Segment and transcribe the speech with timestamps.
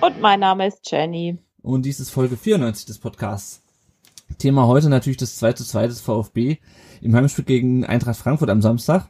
[0.00, 1.38] Und mein Name ist Jenny.
[1.60, 3.62] Und dies ist Folge 94 des Podcasts.
[4.38, 6.58] Thema heute natürlich das 2 zu 2 des VfB
[7.02, 9.08] im Heimspiel gegen Eintracht Frankfurt am Samstag.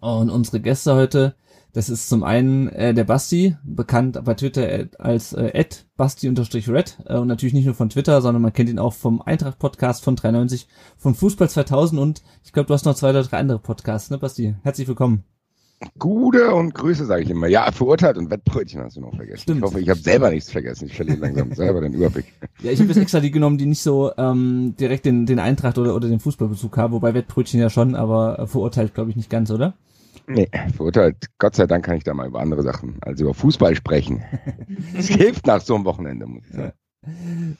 [0.00, 1.36] Und unsere Gäste heute,
[1.72, 5.64] das ist zum einen äh, der Basti, bekannt bei Twitter als äh,
[5.96, 10.02] Basti-Red äh, und natürlich nicht nur von Twitter, sondern man kennt ihn auch vom Eintracht-Podcast
[10.02, 13.60] von 93, von Fußball 2000 und ich glaube, du hast noch zwei oder drei andere
[13.60, 14.56] Podcasts, ne Basti?
[14.62, 15.24] Herzlich willkommen.
[15.98, 17.46] Gute und Grüße, sage ich immer.
[17.46, 19.42] Ja, verurteilt und Wettbrötchen hast du noch vergessen.
[19.42, 19.58] Stimmt.
[19.58, 20.86] Ich hoffe, ich habe selber nichts vergessen.
[20.86, 22.26] Ich verliere langsam selber den Überblick.
[22.62, 25.78] Ja, ich habe jetzt extra die genommen, die nicht so ähm, direkt den, den Eintracht
[25.78, 29.30] oder, oder den Fußballbezug haben, wobei Wettbrötchen ja schon, aber äh, verurteilt glaube ich nicht
[29.30, 29.74] ganz, oder?
[30.26, 31.16] Nee, verurteilt.
[31.38, 34.22] Gott sei Dank kann ich da mal über andere Sachen, also über Fußball sprechen.
[34.96, 36.72] Es hilft nach so einem Wochenende, muss ich sagen.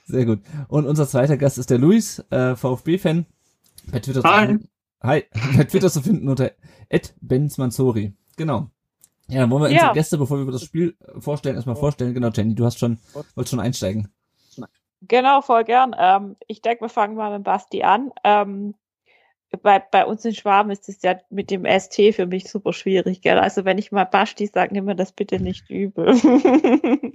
[0.06, 0.40] Sehr gut.
[0.68, 3.26] Und unser zweiter Gast ist der Luis, äh, VfB-Fan.
[3.90, 4.58] Bei Twitter Hi.
[5.02, 5.24] Hi,
[5.56, 6.52] bei Twitter zu finden unter
[7.20, 8.12] @benzmanzori.
[8.36, 8.70] Genau.
[9.28, 9.76] Ja, dann wollen wir ja.
[9.76, 12.14] unsere Gäste, bevor wir das Spiel vorstellen, erstmal vorstellen.
[12.14, 12.98] Genau, Jenny, du hast schon,
[13.34, 14.12] wolltest schon einsteigen.
[15.08, 15.96] Genau, voll gern.
[15.98, 18.12] Ähm, ich denke, wir fangen mal mit Basti an.
[18.22, 18.74] Ähm,
[19.62, 23.20] bei, bei uns in Schwaben ist es ja mit dem ST für mich super schwierig,
[23.20, 23.38] gell?
[23.38, 26.08] Also wenn ich mal Basti sage, nimm mir das bitte nicht übel.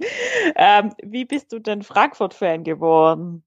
[0.56, 3.42] ähm, wie bist du denn Frankfurt-Fan geworden?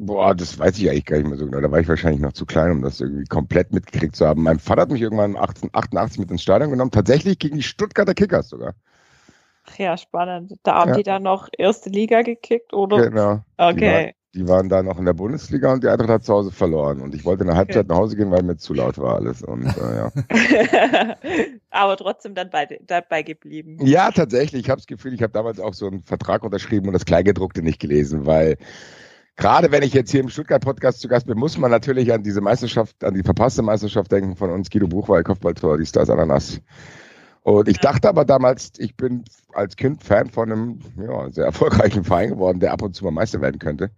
[0.00, 1.60] Boah, das weiß ich eigentlich gar nicht mehr so genau.
[1.60, 4.44] Da war ich wahrscheinlich noch zu klein, um das irgendwie komplett mitgekriegt zu haben.
[4.44, 8.48] Mein Vater hat mich irgendwann 1888 mit ins Stadion genommen, tatsächlich gegen die Stuttgarter Kickers
[8.48, 8.74] sogar.
[9.68, 10.54] Ach ja, spannend.
[10.62, 10.96] Da haben ja.
[10.96, 13.08] die dann noch erste Liga gekickt, oder?
[13.10, 13.40] Genau.
[13.56, 14.14] Okay.
[14.34, 16.52] Die, war, die waren da noch in der Bundesliga und die Eintracht hat zu Hause
[16.52, 17.00] verloren.
[17.00, 17.88] Und ich wollte in der Halbzeit okay.
[17.88, 19.42] nach Hause gehen, weil mir zu laut war alles.
[19.42, 20.12] Und äh, ja.
[21.70, 23.78] Aber trotzdem dann bei, dabei geblieben.
[23.84, 24.62] Ja, tatsächlich.
[24.62, 27.62] Ich habe das Gefühl, ich habe damals auch so einen Vertrag unterschrieben und das Kleingedruckte
[27.62, 28.58] nicht gelesen, weil
[29.38, 32.40] Gerade wenn ich jetzt hier im Stuttgart-Podcast zu Gast bin, muss man natürlich an diese
[32.40, 36.60] Meisterschaft, an die verpasste Meisterschaft denken von uns, Guido Buchwald, Kopfballtor, die Stars Ananas.
[37.44, 39.22] Und ich dachte aber damals, ich bin
[39.52, 43.12] als Kind Fan von einem ja, sehr erfolgreichen Verein geworden, der ab und zu mal
[43.12, 43.92] Meister werden könnte.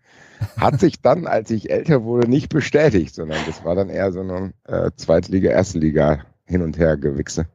[0.58, 4.20] Hat sich dann, als ich älter wurde, nicht bestätigt, sondern das war dann eher so
[4.20, 7.46] eine äh, Zweitliga, Erste Liga hin und her gewichse.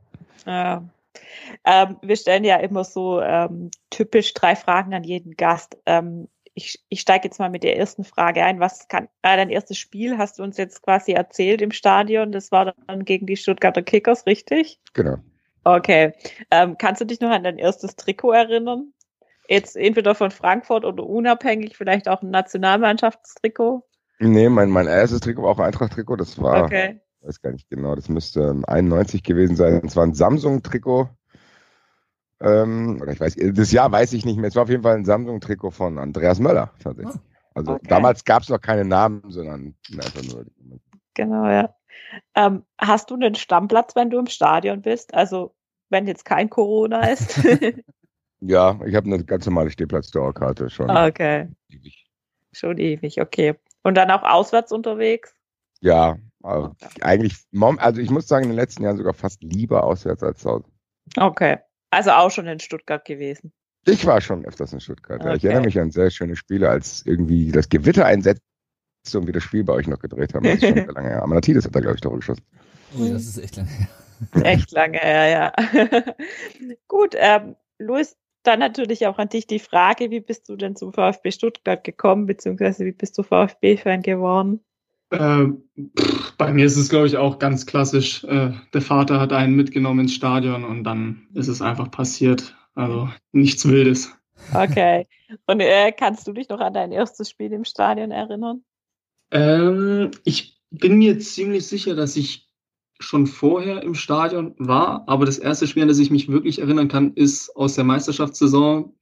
[0.48, 0.84] Ja.
[1.64, 5.78] Ähm, wir stellen ja immer so ähm, typisch drei Fragen an jeden Gast.
[5.86, 8.62] Ähm, ich, ich steige jetzt mal mit der ersten Frage ein.
[8.62, 12.32] Was kann, äh, dein erstes Spiel hast du uns jetzt quasi erzählt im Stadion.
[12.32, 14.80] Das war dann gegen die Stuttgarter Kickers, richtig?
[14.94, 15.18] Genau.
[15.66, 16.14] Okay.
[16.52, 18.94] Ähm, kannst du dich noch an dein erstes Trikot erinnern?
[19.50, 23.84] Jetzt entweder von Frankfurt oder unabhängig, vielleicht auch ein Nationalmannschaftstrikot?
[24.20, 26.16] Nee, mein, mein erstes Trikot war auch ein Eintracht-Trikot.
[26.16, 27.02] Das war, okay.
[27.22, 29.82] weiß gar nicht genau, das müsste 91 gewesen sein.
[29.84, 31.10] Das war ein Samsung-Trikot.
[32.42, 34.50] Ähm, oder ich weiß, das Jahr weiß ich nicht mehr.
[34.50, 37.16] Es war auf jeden Fall ein Samsung-Trikot von Andreas Möller tatsächlich.
[37.16, 37.22] Ah,
[37.56, 37.88] also okay.
[37.88, 40.46] damals gab es noch keine Namen, sondern einfach nur.
[41.14, 41.74] Genau, ja.
[42.36, 45.14] Ähm, hast du einen Stammplatz, wenn du im Stadion bist?
[45.14, 45.56] Also
[45.90, 47.38] wenn jetzt kein Corona ist?
[48.42, 50.90] ja, ich habe eine ganz normale Stehplatzdauerkarte schon.
[50.90, 51.48] Okay.
[51.70, 52.06] Ewig.
[52.52, 53.56] Schon ewig, okay.
[53.84, 55.34] Und dann auch auswärts unterwegs?
[55.82, 57.36] Ja, also eigentlich,
[57.78, 60.66] also ich muss sagen, in den letzten Jahren sogar fast lieber auswärts als zu Hause.
[61.18, 61.58] Okay.
[61.96, 63.54] Also auch schon in Stuttgart gewesen.
[63.86, 65.22] Ich war schon öfters in Stuttgart.
[65.22, 65.30] Okay.
[65.30, 65.36] Ja.
[65.36, 68.42] Ich erinnere mich an sehr schöne Spiele, als irgendwie das Gewitter einsetzte
[69.14, 70.44] und wir das Spiel bei euch noch gedreht haben.
[70.44, 71.24] Das ist schon lange her.
[71.24, 72.44] Aber Natides hat da, glaube ich, doch geschossen.
[72.98, 73.88] Oh, das ist echt lange her.
[74.44, 76.16] Echt lange her, ja.
[76.90, 80.92] Gut, ähm, Luis, dann natürlich auch an dich die Frage, wie bist du denn zum
[80.92, 84.65] VfB Stuttgart gekommen, beziehungsweise wie bist du VfB-Fan geworden?
[85.12, 85.48] Äh,
[86.38, 88.24] bei mir ist es, glaube ich, auch ganz klassisch.
[88.24, 92.56] Äh, der Vater hat einen mitgenommen ins Stadion und dann ist es einfach passiert.
[92.74, 94.14] Also nichts Wildes.
[94.54, 95.08] Okay.
[95.46, 98.64] Und äh, kannst du dich noch an dein erstes Spiel im Stadion erinnern?
[99.32, 102.50] Ähm, ich bin mir ziemlich sicher, dass ich
[103.00, 106.88] schon vorher im Stadion war, aber das erste Spiel, an das ich mich wirklich erinnern
[106.88, 108.96] kann, ist aus der Meisterschaftssaison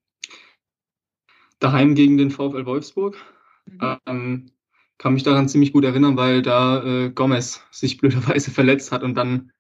[1.60, 3.18] daheim gegen den VfL Wolfsburg.
[3.66, 3.98] Mhm.
[4.06, 4.52] Ähm,
[5.04, 9.16] kann mich daran ziemlich gut erinnern, weil da äh, Gomez sich blöderweise verletzt hat und
[9.16, 9.52] dann,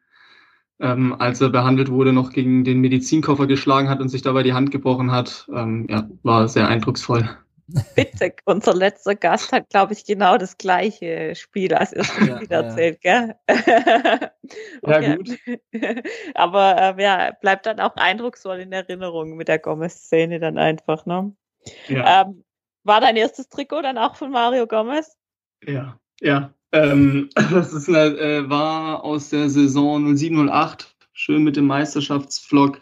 [0.79, 4.53] ähm, als er behandelt wurde, noch gegen den Medizinkoffer geschlagen hat und sich dabei die
[4.53, 5.45] Hand gebrochen hat.
[5.53, 7.29] Ähm, ja, war sehr eindrucksvoll.
[7.95, 12.47] Witzig, unser letzter Gast hat, glaube ich, genau das gleiche Spiel als erstes Ja, Spiel
[12.49, 12.61] ja.
[12.61, 13.35] erzählt, gell?
[14.85, 15.29] Ja, gut.
[16.35, 21.33] Aber ähm, ja, bleibt dann auch eindrucksvoll in Erinnerung mit der Gomez-Szene dann einfach, ne?
[21.87, 22.43] Ja, Ähm,
[22.83, 25.17] war dein erstes Trikot dann auch von Mario Gomez?
[25.67, 26.53] Ja, ja.
[26.71, 32.81] Ähm, das ist eine, äh, war aus der Saison 07, 08, schön mit dem Meisterschaftsvlog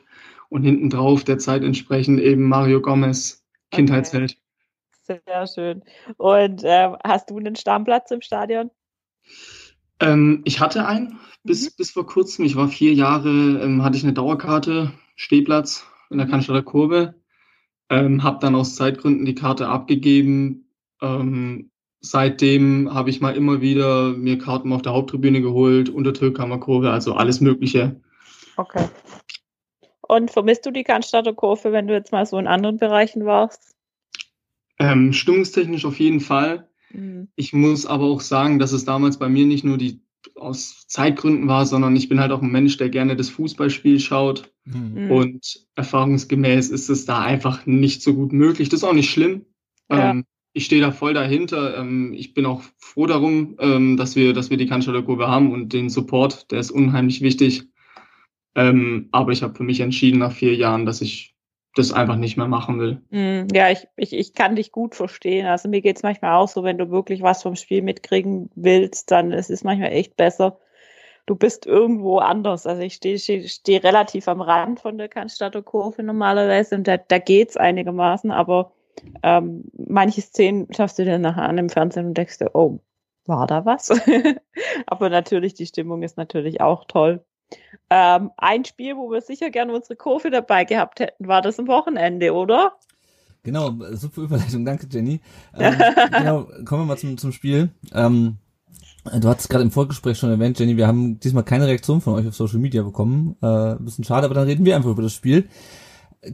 [0.50, 4.38] und hinten drauf der Zeit entsprechend eben Mario Gomez, Kindheitsheld.
[5.02, 5.84] Sehr schön.
[6.18, 8.70] Und ähm, hast du einen Stammplatz im Stadion?
[10.00, 12.46] Ähm, ich hatte einen bis, bis vor kurzem.
[12.46, 17.16] Ich war vier Jahre, ähm, hatte ich eine Dauerkarte, Stehplatz in der Cannstatter Kurve.
[17.90, 20.70] Ähm, habe dann aus Zeitgründen die Karte abgegeben.
[21.02, 21.71] Ähm,
[22.02, 27.14] seitdem habe ich mal immer wieder mir Karten auf der Haupttribüne geholt, Untertürkhammer Kurve, also
[27.14, 28.02] alles Mögliche.
[28.58, 28.86] Okay.
[30.02, 33.76] Und vermisst du die Cannstatter Kurve, wenn du jetzt mal so in anderen Bereichen warst?
[34.80, 36.68] Ähm, stimmungstechnisch auf jeden Fall.
[36.92, 37.30] Mhm.
[37.36, 40.02] Ich muss aber auch sagen, dass es damals bei mir nicht nur die
[40.36, 44.52] aus Zeitgründen war, sondern ich bin halt auch ein Mensch, der gerne das Fußballspiel schaut.
[44.66, 45.06] Mhm.
[45.06, 45.12] Mhm.
[45.12, 48.70] Und erfahrungsgemäß ist es da einfach nicht so gut möglich.
[48.70, 49.46] Das ist auch nicht schlimm.
[49.90, 50.12] Ja.
[50.12, 51.78] Ähm, ich stehe da voll dahinter.
[51.78, 55.52] Ähm, ich bin auch froh darum, ähm, dass wir, dass wir die Cannstatter Kurve haben
[55.52, 57.64] und den Support, der ist unheimlich wichtig.
[58.56, 61.36] Ähm, aber ich habe für mich entschieden nach vier Jahren, dass ich
[61.76, 63.02] das einfach nicht mehr machen will.
[63.12, 65.46] Mm, Ja, ich, ich, ich kann dich gut verstehen.
[65.46, 69.32] Also mir geht's manchmal auch so, wenn du wirklich was vom Spiel mitkriegen willst, dann
[69.32, 70.60] es ist manchmal echt besser.
[71.28, 72.68] Du bist irgendwo anders.
[72.68, 76.98] Also ich stehe steh, steh relativ am Rand von der Cannstatter Kurve normalerweise und da,
[76.98, 78.74] da geht's einigermaßen, aber
[79.24, 82.80] ähm, manche Szenen schaffst du dir nachher an im Fernsehen und denkst dir, oh,
[83.26, 83.90] war da was?
[84.88, 87.24] aber natürlich, die Stimmung ist natürlich auch toll.
[87.90, 91.68] Ähm, ein Spiel, wo wir sicher gerne unsere Kurve dabei gehabt hätten, war das am
[91.68, 92.74] Wochenende, oder?
[93.44, 95.20] Genau, super Überleitung, danke Jenny.
[95.58, 95.76] Ähm,
[96.18, 97.70] genau, kommen wir mal zum, zum Spiel.
[97.94, 98.38] Ähm,
[99.04, 102.28] du hattest gerade im Vorgespräch schon erwähnt, Jenny, wir haben diesmal keine Reaktion von euch
[102.28, 103.36] auf Social Media bekommen.
[103.42, 105.50] Äh, ein bisschen schade, aber dann reden wir einfach über das Spiel.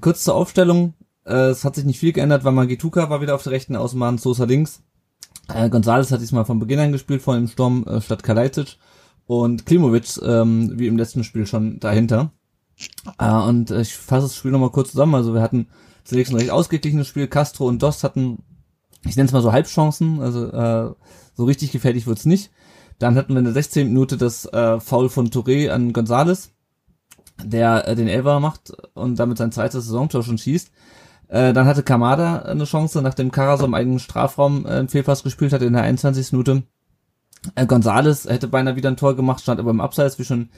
[0.02, 0.94] Kurz zur Aufstellung,
[1.27, 4.18] äh, es hat sich nicht viel geändert, weil Magituka war wieder auf der rechten Außenbahn,
[4.18, 4.81] Sosa links.
[5.53, 8.77] Äh, Gonzales hat diesmal von Beginn an gespielt, vor dem Sturm äh, statt Kalajdzic.
[9.25, 12.31] Und Klimovic, ähm, wie im letzten Spiel schon dahinter.
[13.19, 15.15] Äh, und äh, ich fasse das Spiel nochmal kurz zusammen.
[15.15, 15.68] Also wir hatten
[16.06, 17.27] zunächst ein recht ausgeglichenes Spiel.
[17.27, 18.44] Castro und Dost hatten,
[19.06, 20.94] ich nenne es mal so Halbchancen, also äh,
[21.35, 22.51] so richtig gefährlich wird's nicht.
[23.00, 23.88] Dann hatten wir in der 16.
[23.88, 26.51] Minute das äh, Foul von Touré an Gonzales,
[27.44, 30.71] der äh, den Elfer macht und damit sein zweites Saisontor schon schießt.
[31.29, 35.53] Äh, dann hatte Kamada eine Chance, nachdem Karaso im eigenen Strafraum äh, einen Fehlpass gespielt
[35.53, 36.31] hat in der 21.
[36.31, 36.63] Minute.
[37.56, 40.50] Äh, Gonzales hätte beinahe wieder ein Tor gemacht, stand aber im Abseits, wie schon,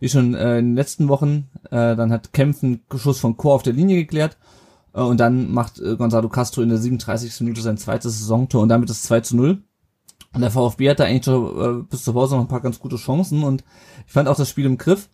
[0.00, 1.50] wie schon äh, in den letzten Wochen.
[1.70, 4.38] Äh, dann hat Kempfen Schuss von Chor auf der Linie geklärt.
[4.94, 7.40] Äh, und dann macht äh, Gonzalo Castro in der 37.
[7.40, 9.62] Minute sein zweites Saisontor und damit das 2 zu 0.
[10.32, 12.96] Und der VfB hatte eigentlich schon äh, bis zur Pause noch ein paar ganz gute
[12.96, 13.62] Chancen und
[14.06, 15.08] ich fand auch das Spiel im Griff.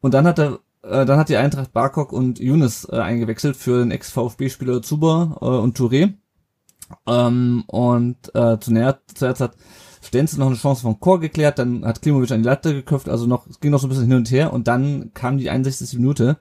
[0.00, 0.58] Und dann hat er, äh,
[0.90, 5.78] dann hat die Eintracht Barkok und Younes äh, eingewechselt für den Ex-VfB-Spieler Zuber äh, und
[5.78, 6.14] Touré.
[7.06, 9.56] Ähm, und äh, zuerst, zuerst hat
[10.02, 13.26] Stenzel noch eine Chance vom Chor geklärt, dann hat Klimovic an die Latte geköpft, also
[13.26, 15.98] noch, es ging noch so ein bisschen hin und her und dann kam die 61.
[15.98, 16.38] Minute,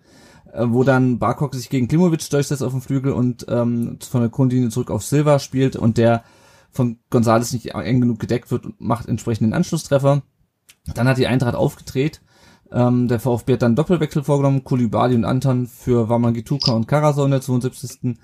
[0.53, 4.29] äh, wo dann Barkok sich gegen Klimovic durchsetzt auf dem Flügel und ähm, von der
[4.29, 6.23] Grundlinie zurück auf Silva spielt und der
[6.69, 10.23] von Gonzales nicht eng genug gedeckt wird und macht entsprechend den Anschlusstreffer.
[10.93, 12.21] Dann hat die Eintracht aufgedreht.
[12.71, 17.31] Ähm, der VfB hat dann Doppelwechsel vorgenommen, Kulibali und Anton für Wamangituka und Karasau in
[17.31, 18.17] der 72.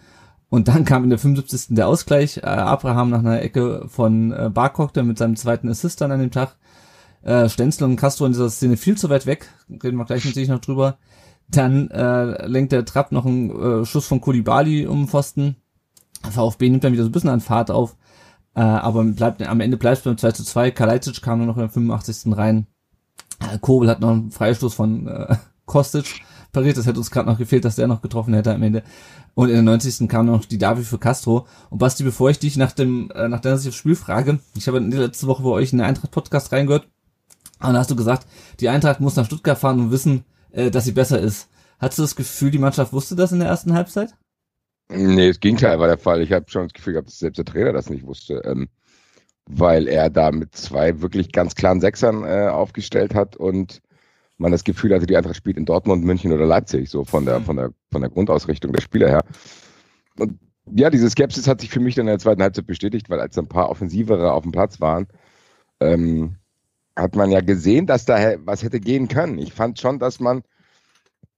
[0.49, 1.75] Und dann kam in der 75.
[1.75, 2.37] der Ausgleich.
[2.37, 6.19] Äh, Abraham nach einer Ecke von äh, Barkok, der mit seinem zweiten Assist dann an
[6.19, 6.57] dem Tag.
[7.23, 9.47] Äh, Stenzel und Castro in dieser Szene viel zu weit weg.
[9.69, 10.97] Reden wir gleich natürlich noch drüber.
[11.47, 15.55] Dann äh, lenkt der Trapp noch einen äh, Schuss von Kulibali um den Pfosten.
[16.29, 17.95] VfB nimmt dann wieder so ein bisschen an Fahrt auf.
[18.53, 20.71] Äh, aber bleibt, am Ende bleibt es beim 2 zu 2.
[20.71, 22.37] Kalajdzic kam nur noch in der 85.
[22.37, 22.67] rein.
[23.59, 26.77] Kobel hat noch einen Freistoß von äh, Kostic pariert.
[26.77, 28.83] Das hätte uns gerade noch gefehlt, dass der noch getroffen hätte am Ende.
[29.33, 30.09] Und in der 90.
[30.09, 31.47] kam noch die Davi für Castro.
[31.69, 34.79] Und Basti, bevor ich dich nach dem, äh, nach deiner Sicht Spiel frage, ich habe
[34.79, 36.87] letzten Woche bei euch in den Eintracht-Podcast reingehört.
[37.59, 38.27] Und da hast du gesagt,
[38.59, 41.47] die Eintracht muss nach Stuttgart fahren und wissen, äh, dass sie besser ist.
[41.79, 44.15] Hattest du das Gefühl, die Mannschaft wusste das in der ersten Halbzeit?
[44.89, 46.21] Nee, das Gegenteil war der Fall.
[46.21, 48.67] Ich habe schon das Gefühl gehabt, dass selbst der Trainer das nicht wusste, ähm,
[49.47, 53.81] weil er da mit zwei wirklich ganz klaren Sechsern äh, aufgestellt hat und
[54.37, 57.41] man das Gefühl hatte, die Eintracht spielt in Dortmund, München oder Leipzig, so von der,
[57.41, 59.23] von der, von der Grundausrichtung der Spieler her.
[60.17, 63.19] Und ja, diese Skepsis hat sich für mich dann in der zweiten Halbzeit bestätigt, weil
[63.19, 65.07] als ein paar Offensivere auf dem Platz waren,
[65.79, 66.37] ähm,
[66.95, 69.37] hat man ja gesehen, dass da was hätte gehen können.
[69.37, 70.43] Ich fand schon, dass man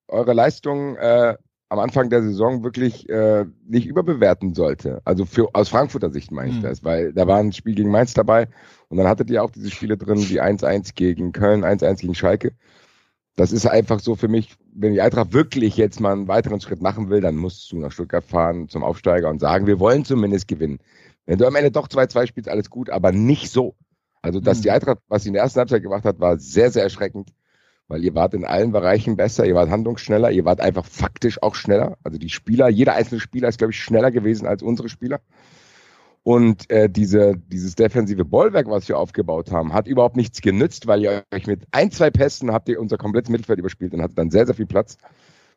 [0.07, 1.35] eure Leistung äh,
[1.73, 5.01] am Anfang der Saison wirklich äh, nicht überbewerten sollte.
[5.05, 6.61] Also für, aus Frankfurter Sicht meine ich mhm.
[6.61, 8.47] das, weil da war ein Spiel gegen Mainz dabei
[8.89, 12.51] und dann hattet ihr auch diese Spiele drin, wie 1-1 gegen Köln, 1-1 gegen Schalke.
[13.35, 16.79] Das ist einfach so für mich, wenn die Eintracht wirklich jetzt mal einen weiteren Schritt
[16.79, 20.47] machen will, dann musst du nach Stuttgart fahren zum Aufsteiger und sagen, wir wollen zumindest
[20.47, 20.77] gewinnen.
[21.25, 23.73] Wenn du am Ende doch 2-2 spielst, alles gut, aber nicht so.
[24.21, 24.61] Also, dass mhm.
[24.61, 27.31] die Eintracht, was sie in der ersten Halbzeit gemacht hat, war sehr, sehr erschreckend
[27.87, 31.55] weil ihr wart in allen Bereichen besser, ihr wart handlungsschneller, ihr wart einfach faktisch auch
[31.55, 31.97] schneller.
[32.03, 35.19] Also die Spieler, jeder einzelne Spieler ist, glaube ich, schneller gewesen als unsere Spieler.
[36.23, 41.01] Und äh, diese, dieses defensive Bollwerk, was wir aufgebaut haben, hat überhaupt nichts genützt, weil
[41.01, 44.29] ihr euch mit ein, zwei Pässen habt ihr unser komplettes Mittelfeld überspielt und hattet dann
[44.29, 44.97] sehr, sehr viel Platz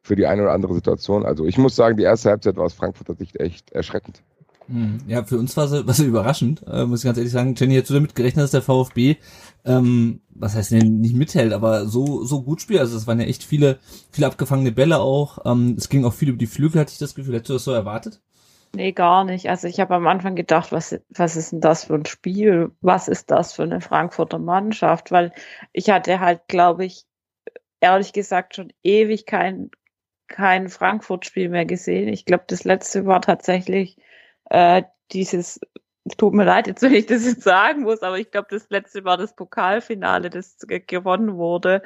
[0.03, 1.25] für die eine oder andere Situation.
[1.25, 4.23] Also ich muss sagen, die erste Halbzeit war aus Frankfurter Sicht echt erschreckend.
[4.69, 7.55] Hm, ja, für uns war es, war überraschend, äh, muss ich ganz ehrlich sagen.
[7.57, 9.17] Jenny, hättest du damit gerechnet, dass der VfB,
[9.65, 12.81] ähm, was heißt denn, nicht mithält, aber so, so gut spielt.
[12.81, 13.79] Also es waren ja echt viele,
[14.11, 15.39] viele abgefangene Bälle auch.
[15.45, 17.35] Ähm, es ging auch viel über die Flügel, hatte ich das Gefühl.
[17.35, 18.21] Hättest du das so erwartet?
[18.75, 19.49] Nee, gar nicht.
[19.49, 22.73] Also ich habe am Anfang gedacht, was, was ist denn das für ein Spiel?
[22.81, 25.13] Was ist das für eine Frankfurter Mannschaft?
[25.13, 25.33] Weil
[25.73, 27.05] ich hatte halt, glaube ich,
[27.81, 29.71] ehrlich gesagt schon ewig kein,
[30.29, 32.09] kein Frankfurt-Spiel mehr gesehen.
[32.09, 33.97] Ich glaube, das letzte war tatsächlich
[34.51, 35.61] äh, dieses,
[36.17, 39.05] tut mir leid, jetzt, wenn ich das jetzt sagen muss, aber ich glaube, das letzte
[39.05, 41.83] war das Pokalfinale, das gewonnen wurde.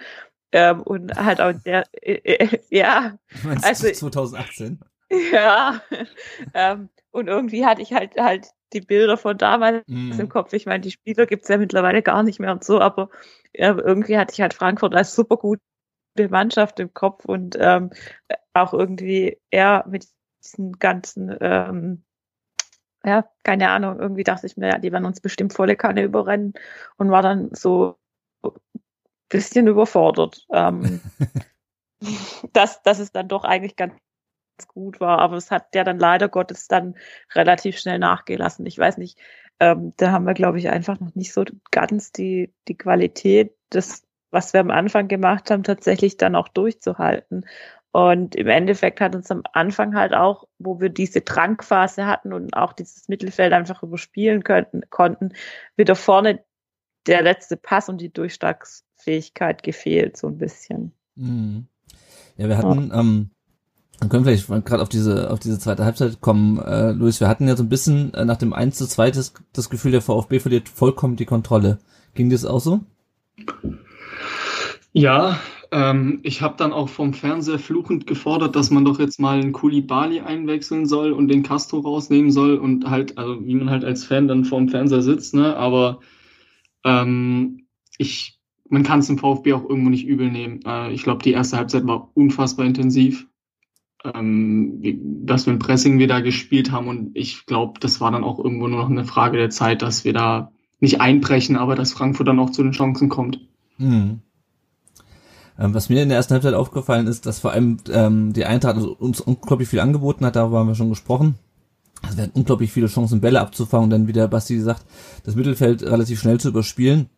[0.53, 3.19] Ähm, und halt auch der, äh, äh, ja.
[3.45, 4.81] Meinst also 2018.
[5.33, 5.83] Ja.
[6.55, 10.13] ähm, und irgendwie hatte ich halt halt die Bilder von damals mm.
[10.21, 10.53] im Kopf.
[10.53, 13.11] Ich meine, die Spieler gibt's ja mittlerweile gar nicht mehr und so, aber
[13.53, 15.61] äh, irgendwie hatte ich halt Frankfurt als super gute
[16.29, 17.91] Mannschaft im Kopf und ähm,
[18.53, 20.07] auch irgendwie eher mit
[20.45, 22.05] diesen ganzen ähm,
[23.05, 26.55] ja, keine Ahnung, irgendwie dachte ich mir, ja, die werden uns bestimmt volle Kanne überrennen
[26.97, 27.97] und war dann so
[29.31, 30.47] bisschen überfordert.
[30.53, 31.01] Ähm,
[32.53, 33.95] dass, dass es dann doch eigentlich ganz
[34.69, 36.97] gut war, aber es hat ja dann leider Gottes dann
[37.35, 38.67] relativ schnell nachgelassen.
[38.67, 39.19] Ich weiß nicht,
[39.59, 44.03] ähm, da haben wir, glaube ich, einfach noch nicht so ganz die, die Qualität, das,
[44.31, 47.47] was wir am Anfang gemacht haben, tatsächlich dann auch durchzuhalten.
[47.93, 52.55] Und im Endeffekt hat uns am Anfang halt auch, wo wir diese Trankphase hatten und
[52.55, 55.31] auch dieses Mittelfeld einfach überspielen könnten, konnten,
[55.77, 56.41] wieder vorne
[57.07, 60.93] der letzte Pass und die Durchschlagsfähigkeit gefehlt, so ein bisschen.
[61.17, 61.67] Mhm.
[62.37, 63.01] Ja, wir hatten, ja.
[63.01, 63.31] ähm,
[63.99, 67.29] dann können wir vielleicht gerade auf diese, auf diese zweite Halbzeit kommen, äh, Luis, wir
[67.29, 70.01] hatten ja so ein bisschen äh, nach dem 1 zu 2 das, das Gefühl, der
[70.01, 71.79] VfB verliert vollkommen die Kontrolle.
[72.15, 72.81] Ging das auch so?
[74.93, 75.41] Ja,
[75.73, 79.53] ähm, ich habe dann auch vom Fernseher fluchend gefordert, dass man doch jetzt mal einen
[79.53, 84.05] Kulibali einwechseln soll und den Castro rausnehmen soll und halt, also wie man halt als
[84.05, 85.57] Fan dann vorm Fernseher sitzt, ne?
[85.57, 86.01] Aber
[86.85, 87.67] ähm,
[87.99, 90.61] ich, man kann es im VfB auch irgendwo nicht übel nehmen.
[90.67, 93.27] Äh, ich glaube, die erste Halbzeit war unfassbar intensiv.
[94.03, 94.81] Ähm,
[95.27, 98.67] dass wir ein Pressing wieder gespielt haben und ich glaube, das war dann auch irgendwo
[98.67, 102.39] nur noch eine Frage der Zeit, dass wir da nicht einbrechen, aber dass Frankfurt dann
[102.39, 103.47] auch zu den Chancen kommt.
[103.77, 104.23] Mhm.
[105.61, 108.79] Ähm, was mir in der ersten Halbzeit aufgefallen ist, dass vor allem ähm, die Eintracht
[108.79, 111.35] uns unglaublich viel angeboten hat, darüber haben wir schon gesprochen.
[112.03, 114.87] Also wir hatten unglaublich viele Chancen, Bälle abzufangen und dann, wie der Basti gesagt,
[115.25, 117.11] das Mittelfeld relativ schnell zu überspielen.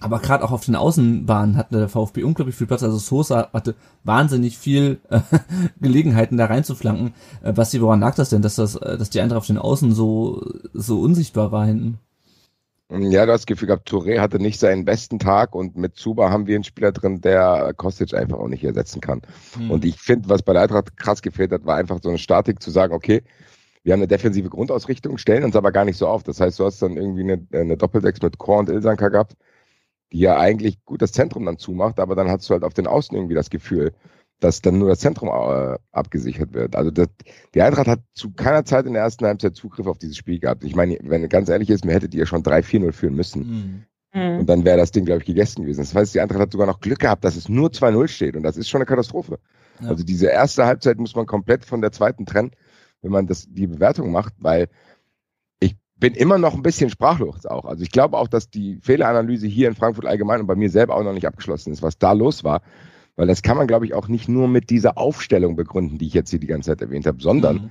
[0.00, 2.82] Aber gerade auch auf den Außenbahnen hatte der VfB unglaublich viel Platz.
[2.82, 5.20] Also Sosa hatte wahnsinnig viel äh,
[5.80, 7.12] Gelegenheiten, da reinzuflanken.
[7.42, 9.92] Äh, Basti, woran lag das denn, dass das, äh, dass die Eintracht auf den Außen
[9.92, 11.98] so so unsichtbar war hinten?
[12.90, 16.30] Ja, du hast das Gefühl gehabt, Touré hatte nicht seinen besten Tag und mit Zuba
[16.30, 19.22] haben wir einen Spieler drin, der Kostic einfach auch nicht ersetzen kann.
[19.56, 19.70] Hm.
[19.70, 22.62] Und ich finde, was bei der Eintracht krass gefehlt hat, war einfach so eine Statik
[22.62, 23.22] zu sagen, okay,
[23.84, 26.22] wir haben eine defensive Grundausrichtung, stellen uns aber gar nicht so auf.
[26.22, 29.34] Das heißt, du hast dann irgendwie eine, eine Doppeldex mit Chor und Ilsanka gehabt,
[30.12, 32.86] die ja eigentlich gut das Zentrum dann zumacht, aber dann hast du halt auf den
[32.86, 33.92] Außen irgendwie das Gefühl,
[34.40, 36.76] dass dann nur das Zentrum äh, abgesichert wird.
[36.76, 37.08] Also das,
[37.54, 40.64] die Eintracht hat zu keiner Zeit in der ersten Halbzeit Zugriff auf dieses Spiel gehabt.
[40.64, 43.86] Ich meine, wenn ganz ehrlich ist, mir hättet ihr schon 3-4-0 führen müssen.
[44.12, 44.38] Mhm.
[44.40, 45.80] Und dann wäre das Ding, glaube ich, gegessen gewesen.
[45.80, 48.36] Das heißt, die Eintracht hat sogar noch Glück gehabt, dass es nur 2-0 steht.
[48.36, 49.38] Und das ist schon eine Katastrophe.
[49.80, 49.88] Ja.
[49.88, 52.52] Also diese erste Halbzeit muss man komplett von der zweiten trennen,
[53.02, 54.68] wenn man das, die Bewertung macht, weil
[55.58, 57.64] ich bin immer noch ein bisschen sprachlos auch.
[57.64, 60.94] Also ich glaube auch, dass die Fehleranalyse hier in Frankfurt allgemein und bei mir selber
[60.94, 62.62] auch noch nicht abgeschlossen ist, was da los war.
[63.16, 66.14] Weil das kann man, glaube ich, auch nicht nur mit dieser Aufstellung begründen, die ich
[66.14, 67.70] jetzt hier die ganze Zeit erwähnt habe, sondern mhm.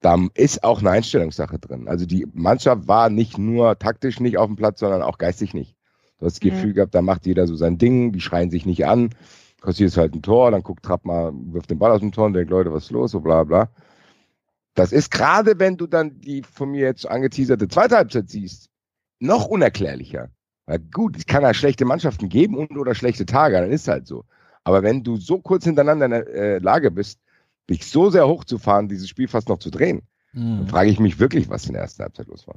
[0.00, 1.88] da ist auch eine Einstellungssache drin.
[1.88, 5.76] Also die Mannschaft war nicht nur taktisch nicht auf dem Platz, sondern auch geistig nicht.
[6.18, 6.54] Du hast das mhm.
[6.54, 9.10] Gefühl gehabt, da macht jeder so sein Ding, die schreien sich nicht an,
[9.62, 12.34] kassierst halt ein Tor, dann guckt Trapp mal, wirft den Ball aus dem Tor und
[12.34, 13.70] denkt, Leute, was ist los, so bla bla.
[14.74, 18.70] Das ist gerade, wenn du dann die von mir jetzt angeteaserte zweite Halbzeit siehst,
[19.18, 20.30] noch unerklärlicher.
[20.66, 24.06] Weil gut, es kann ja schlechte Mannschaften geben und oder schlechte Tage, dann ist halt
[24.06, 24.24] so.
[24.64, 27.18] Aber wenn du so kurz hintereinander in der äh, Lage bist,
[27.68, 30.02] dich so sehr hochzufahren, dieses Spiel fast noch zu drehen.
[30.32, 30.58] Mhm.
[30.58, 32.56] Dann frage ich mich wirklich, was in der ersten Halbzeit los war.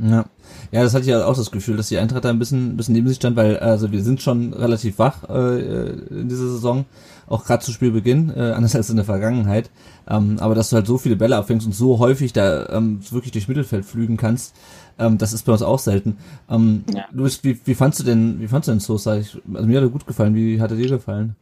[0.00, 0.26] Ja.
[0.70, 2.76] ja, das hatte ich ja auch das Gefühl, dass die Eintracht da ein bisschen, ein
[2.76, 6.84] bisschen neben sich stand, weil also wir sind schon relativ wach äh, in dieser Saison,
[7.26, 9.70] auch gerade zu Spielbeginn, äh, anders als in der Vergangenheit.
[10.08, 13.32] Ähm, aber dass du halt so viele Bälle abfängst und so häufig da ähm, wirklich
[13.32, 14.54] durchs Mittelfeld flügen kannst,
[14.98, 16.16] ähm, das ist bei uns auch selten.
[16.50, 17.04] Ähm, ja.
[17.12, 19.18] Luis, wie, wie fandst du denn, wie fandst du denn Sosa?
[19.18, 20.34] Ich, also mir hat er gut gefallen.
[20.34, 21.36] Wie hat er dir gefallen?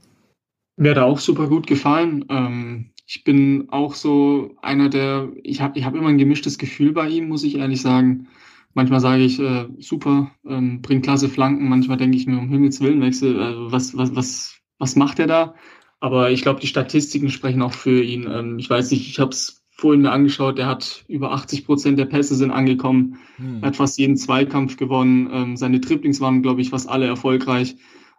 [0.76, 2.25] Mir hat er auch super gut gefallen.
[2.28, 6.92] Ähm, ich bin auch so einer der, ich habe ich hab immer ein gemischtes Gefühl
[6.92, 8.28] bei ihm, muss ich ehrlich sagen.
[8.75, 11.68] Manchmal sage ich, äh, super, ähm, bringt klasse Flanken.
[11.68, 15.26] Manchmal denke ich mir, um Himmels Willen, Wechsel, äh, was, was, was, was macht er
[15.26, 15.54] da?
[16.00, 18.28] Aber ich glaube, die Statistiken sprechen auch für ihn.
[18.30, 21.99] Ähm, ich weiß nicht, ich habe es vorhin mir angeschaut, der hat über 80 Prozent
[21.99, 23.62] der Pässe sind angekommen, hm.
[23.62, 25.28] hat fast jeden Zweikampf gewonnen.
[25.30, 27.76] Ähm, seine Triplings waren, glaube ich, fast alle erfolgreich.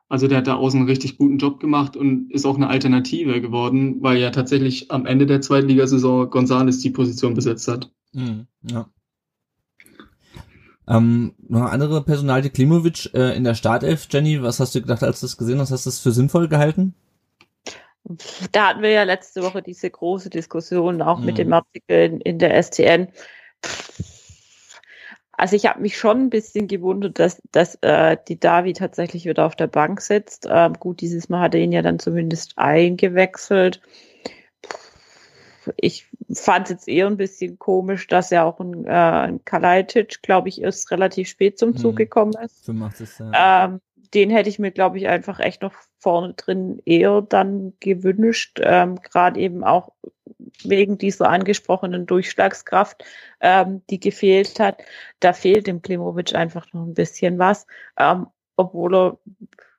[0.10, 3.42] Also der hat da außen einen richtig guten Job gemacht und ist auch eine Alternative
[3.42, 7.92] geworden, weil ja tatsächlich am Ende der Zweitligasaison Gonzales die Position besetzt hat.
[8.14, 8.88] Hm, ja.
[10.88, 14.08] Ähm, noch eine andere Personalie, Klimovic äh, in der Startelf.
[14.10, 15.72] Jenny, was hast du gedacht, als du das gesehen hast?
[15.72, 16.94] Hast du das für sinnvoll gehalten?
[18.52, 21.26] Da hatten wir ja letzte Woche diese große Diskussion auch mhm.
[21.26, 23.10] mit dem Artikel in, der STN.
[25.34, 29.46] Also ich habe mich schon ein bisschen gewundert, dass, dass äh, die Davi tatsächlich wieder
[29.46, 30.48] auf der Bank sitzt.
[30.50, 33.82] Ähm, gut, dieses Mal hat er ihn ja dann zumindest eingewechselt
[35.76, 40.22] ich fand es jetzt eher ein bisschen komisch, dass ja auch ein, äh, ein Kalajdzic,
[40.22, 41.98] glaube ich, erst relativ spät zum Zug mhm.
[41.98, 42.66] gekommen ist.
[42.66, 43.66] 85, ja.
[43.66, 43.82] ähm,
[44.14, 48.96] den hätte ich mir, glaube ich, einfach echt noch vorne drin eher dann gewünscht, ähm,
[49.02, 49.94] gerade eben auch
[50.64, 53.04] wegen dieser angesprochenen Durchschlagskraft,
[53.42, 54.82] ähm, die gefehlt hat.
[55.20, 59.20] Da fehlt dem Klimovic einfach noch ein bisschen was, ähm, obwohl er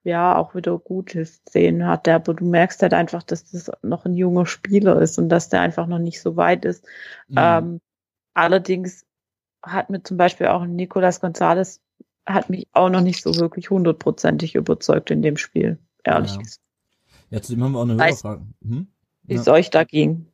[0.05, 4.15] ja auch wieder gute Szenen hat, aber du merkst halt einfach, dass das noch ein
[4.15, 6.87] junger Spieler ist und dass der einfach noch nicht so weit ist.
[7.29, 7.37] Mhm.
[7.39, 7.81] Ähm,
[8.35, 9.05] allerdings
[9.63, 11.83] hat mir zum Beispiel auch Nicolas Gonzalez
[12.29, 16.39] hat mich auch noch nicht so wirklich hundertprozentig überzeugt in dem Spiel, ehrlich ja.
[16.39, 16.61] gesagt.
[17.31, 18.43] Ja, zudem haben wir auch eine Hörerfrage.
[18.63, 18.87] Hm?
[19.25, 20.27] Wie es euch da ging.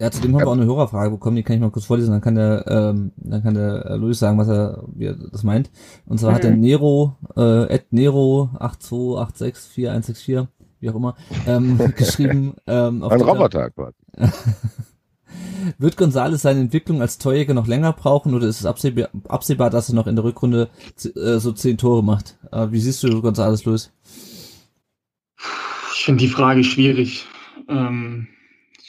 [0.00, 2.20] Ja, zudem haben wir auch eine Hörerfrage bekommen, die kann ich mal kurz vorlesen, dann
[2.20, 5.70] kann der, ähm, dann kann der äh, Luis sagen, was er, wie er das meint.
[6.06, 6.34] Und zwar mhm.
[6.34, 10.46] hat der Nero, äh, at Nero 828646164,
[10.80, 13.96] wie auch immer, ähm, geschrieben, ähm, auf Ein Roboter quasi.
[15.78, 19.88] Wird Gonzales seine Entwicklung als Torjäger noch länger brauchen oder ist es absehbar, absehbar dass
[19.88, 20.70] er noch in der Rückrunde
[21.16, 22.38] äh, so zehn Tore macht?
[22.52, 23.92] Äh, wie siehst du Gonzales, Luis?
[25.94, 27.26] Ich finde die Frage schwierig.
[27.68, 28.28] Ähm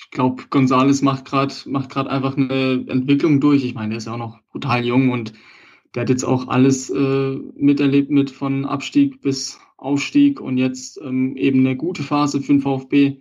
[0.09, 3.63] ich glaube, Gonzales macht gerade macht gerade einfach eine Entwicklung durch.
[3.63, 5.33] Ich meine, der ist ja auch noch brutal jung und
[5.93, 11.37] der hat jetzt auch alles äh, miterlebt mit von Abstieg bis Aufstieg und jetzt ähm,
[11.37, 13.17] eben eine gute Phase für den VfB.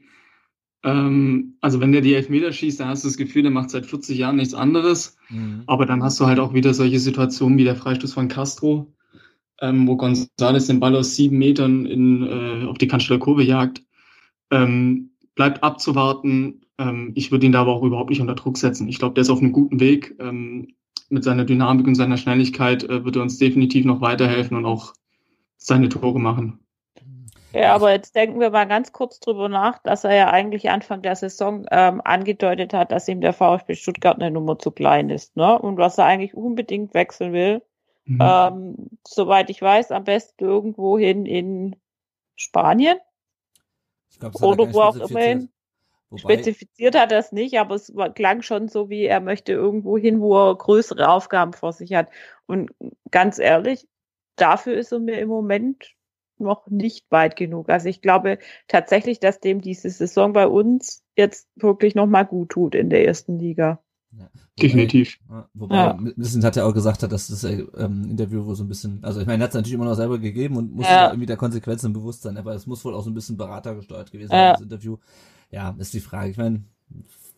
[0.89, 3.85] Ähm, also wenn der die Elfmeter schießt, dann hast du das Gefühl, der macht seit
[3.85, 5.19] 40 Jahren nichts anderes.
[5.29, 5.65] Mhm.
[5.67, 8.95] Aber dann hast du halt auch wieder solche Situationen wie der Freistoß von Castro,
[9.61, 13.83] ähm, wo Gonzales den Ball aus sieben Metern in, äh, auf die Kanzler Kurve jagt.
[14.51, 18.89] Ähm, bleibt abzuwarten, ähm, ich würde ihn da aber auch überhaupt nicht unter Druck setzen.
[18.89, 20.17] Ich glaube, der ist auf einem guten Weg.
[20.21, 20.69] Ähm,
[21.11, 24.95] mit seiner Dynamik und seiner Schnelligkeit äh, wird er uns definitiv noch weiterhelfen und auch
[25.57, 26.61] seine Tore machen.
[27.53, 31.01] Ja, aber jetzt denken wir mal ganz kurz drüber nach, dass er ja eigentlich Anfang
[31.01, 35.37] der Saison ähm, angedeutet hat, dass ihm der VfB Stuttgart eine Nummer zu klein ist,
[35.37, 35.59] ne?
[35.59, 37.63] Und was er eigentlich unbedingt wechseln will.
[38.05, 38.19] Mhm.
[38.23, 41.77] Ähm, soweit ich weiß, am besten irgendwo hin in
[42.37, 42.99] Spanien.
[44.19, 45.51] Glaub, Oder wo auch immer hin.
[46.11, 49.99] Wobei, Spezifiziert hat er es nicht, aber es klang schon so, wie er möchte irgendwo
[49.99, 52.09] hin, wo er größere Aufgaben vor sich hat.
[52.47, 52.71] Und
[53.11, 53.87] ganz ehrlich,
[54.37, 55.95] dafür ist er mir im Moment
[56.41, 57.69] noch nicht weit genug.
[57.69, 62.75] Also ich glaube tatsächlich, dass dem diese Saison bei uns jetzt wirklich nochmal gut tut
[62.75, 63.81] in der ersten Liga.
[64.13, 64.31] Ja.
[64.61, 65.19] Definitiv.
[65.55, 65.99] Wobei, ja.
[66.17, 69.21] bisschen hat er auch gesagt hat, dass das ähm, Interview wohl so ein bisschen, also
[69.21, 71.09] ich meine, er hat es natürlich immer noch selber gegeben und muss ja.
[71.09, 74.31] irgendwie der Konsequenzen bewusst sein, aber es muss wohl auch so ein bisschen beratergesteuert gewesen
[74.31, 74.97] sein, das Interview
[75.51, 76.31] ja, ist die Frage.
[76.31, 76.65] Ich meine,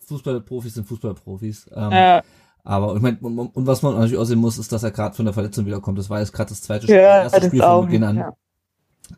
[0.06, 1.70] Fußballprofis sind Fußballprofis.
[1.74, 2.22] Ähm, ja.
[2.62, 5.14] Aber ich meine, und, und, was man natürlich auch sehen muss, ist, dass er gerade
[5.14, 5.98] von der Verletzung wiederkommt.
[5.98, 8.16] Das war jetzt gerade das zweite Spiel, ja, das erste Spiel von Beginn an.
[8.16, 8.36] Ja.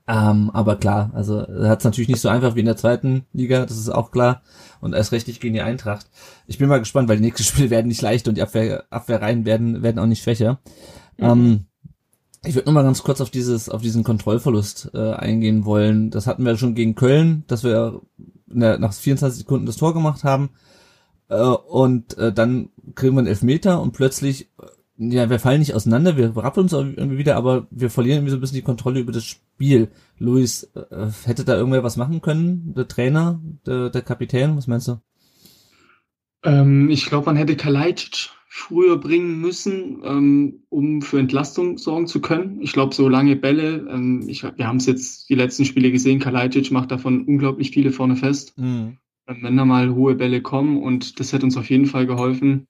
[0.07, 3.27] Ähm, aber klar, also er hat es natürlich nicht so einfach wie in der zweiten
[3.33, 4.43] Liga, das ist auch klar.
[4.81, 6.07] Und erst richtig gegen die Eintracht.
[6.47, 9.45] Ich bin mal gespannt, weil die nächsten Spiele werden nicht leicht und die Abwehr, Abwehrreihen
[9.45, 10.61] werden, werden auch nicht schwächer.
[11.19, 11.25] Mhm.
[11.25, 11.65] Ähm,
[12.45, 16.11] ich würde nur mal ganz kurz auf dieses, auf diesen Kontrollverlust äh, eingehen wollen.
[16.11, 18.01] Das hatten wir schon gegen Köln, dass wir
[18.47, 20.51] der, nach 24 Sekunden das Tor gemacht haben.
[21.29, 24.51] Äh, und äh, dann kriegen wir einen Elfmeter und plötzlich,
[24.97, 28.37] ja, wir fallen nicht auseinander, wir rappeln uns irgendwie wieder, aber wir verlieren irgendwie so
[28.37, 29.89] ein bisschen die Kontrolle über das Spiel.
[30.19, 32.75] Luis, äh, hätte da irgendwer was machen können?
[32.77, 35.01] Der Trainer, der, der Kapitän, was meinst du?
[36.45, 42.21] Ähm, ich glaube, man hätte Kalajdzic früher bringen müssen, ähm, um für Entlastung sorgen zu
[42.21, 42.61] können.
[42.61, 46.21] Ich glaube, so lange Bälle, ähm, ich, wir haben es jetzt die letzten Spiele gesehen,
[46.21, 48.59] Kalajdzic macht davon unglaublich viele vorne fest.
[48.59, 48.99] Mhm.
[49.27, 52.67] Ähm, wenn da mal hohe Bälle kommen und das hätte uns auf jeden Fall geholfen.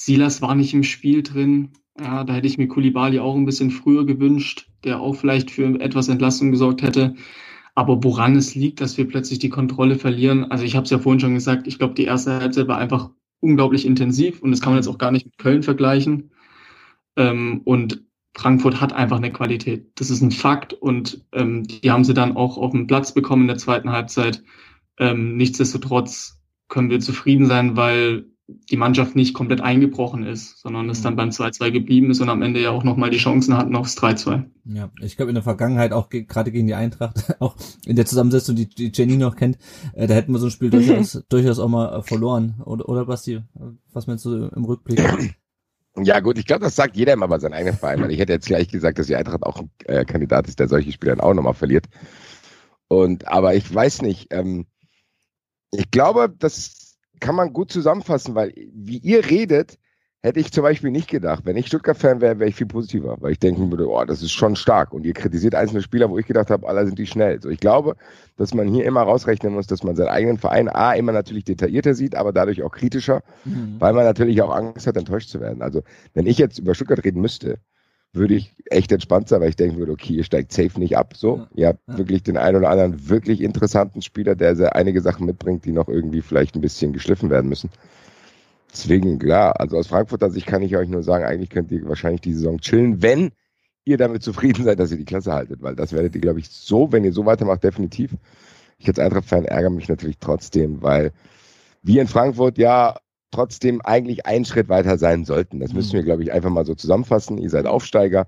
[0.00, 1.70] Silas war nicht im Spiel drin.
[2.00, 5.80] Ja, da hätte ich mir Kulibali auch ein bisschen früher gewünscht, der auch vielleicht für
[5.80, 7.16] etwas Entlastung gesorgt hätte.
[7.74, 11.00] Aber woran es liegt, dass wir plötzlich die Kontrolle verlieren, also ich habe es ja
[11.00, 14.72] vorhin schon gesagt, ich glaube, die erste Halbzeit war einfach unglaublich intensiv und das kann
[14.72, 16.30] man jetzt auch gar nicht mit Köln vergleichen.
[17.16, 18.04] Ähm, und
[18.36, 19.90] Frankfurt hat einfach eine Qualität.
[19.96, 23.42] Das ist ein Fakt und ähm, die haben sie dann auch auf den Platz bekommen
[23.42, 24.44] in der zweiten Halbzeit.
[24.96, 31.02] Ähm, nichtsdestotrotz können wir zufrieden sein, weil die Mannschaft nicht komplett eingebrochen ist, sondern es
[31.02, 31.18] dann mhm.
[31.18, 34.44] beim 2-2 geblieben ist und am Ende ja auch nochmal die Chancen hatten aufs 3-2.
[34.64, 38.06] Ja, ich glaube in der Vergangenheit auch ge gerade gegen die Eintracht, auch in der
[38.06, 39.58] Zusammensetzung, die, die Jenny noch kennt,
[39.92, 42.62] äh, da hätten wir so ein Spiel durchaus, durchaus auch mal äh, verloren.
[42.64, 43.42] Oder, oder Basti,
[43.92, 44.98] was meinst du im Rückblick?
[46.00, 48.32] Ja gut, ich glaube, das sagt jeder immer bei seinem eigenen Verein, weil ich hätte
[48.32, 51.20] jetzt gleich gesagt, dass die Eintracht auch ein äh, Kandidat ist, der solche Spiele dann
[51.20, 51.86] auch nochmal verliert.
[52.86, 54.66] Und aber ich weiß nicht, ähm,
[55.70, 56.87] ich glaube, dass
[57.18, 59.78] kann man gut zusammenfassen, weil wie ihr redet,
[60.20, 61.44] hätte ich zum Beispiel nicht gedacht.
[61.46, 64.32] Wenn ich Stuttgart-Fan wäre, wäre ich viel positiver, weil ich denken würde, oh, das ist
[64.32, 64.92] schon stark.
[64.92, 67.40] Und ihr kritisiert einzelne Spieler, wo ich gedacht habe, alle sind die schnell.
[67.40, 67.94] So, ich glaube,
[68.36, 71.94] dass man hier immer rausrechnen muss, dass man seinen eigenen Verein A immer natürlich detaillierter
[71.94, 73.76] sieht, aber dadurch auch kritischer, mhm.
[73.78, 75.62] weil man natürlich auch Angst hat, enttäuscht zu werden.
[75.62, 75.82] Also,
[76.14, 77.58] wenn ich jetzt über Stuttgart reden müsste,
[78.12, 81.14] würde ich echt entspannt sein, weil ich denken würde, okay, ihr steigt safe nicht ab.
[81.16, 81.98] So, ja, ihr habt ja.
[81.98, 85.88] wirklich den einen oder anderen wirklich interessanten Spieler, der sehr einige Sachen mitbringt, die noch
[85.88, 87.70] irgendwie vielleicht ein bisschen geschliffen werden müssen.
[88.72, 92.20] Deswegen, klar, also aus Frankfurter Sicht kann ich euch nur sagen, eigentlich könnt ihr wahrscheinlich
[92.20, 93.30] die Saison chillen, wenn
[93.84, 96.48] ihr damit zufrieden seid, dass ihr die Klasse haltet, weil das werdet ihr, glaube ich,
[96.50, 98.14] so, wenn ihr so weitermacht, definitiv.
[98.78, 101.12] Ich als Eintracht-Fan ärgere mich natürlich trotzdem, weil
[101.82, 102.96] wir in Frankfurt ja
[103.30, 105.60] trotzdem eigentlich einen Schritt weiter sein sollten.
[105.60, 106.06] Das müssen wir, mhm.
[106.06, 107.38] glaube ich, einfach mal so zusammenfassen.
[107.38, 108.26] Ihr seid Aufsteiger.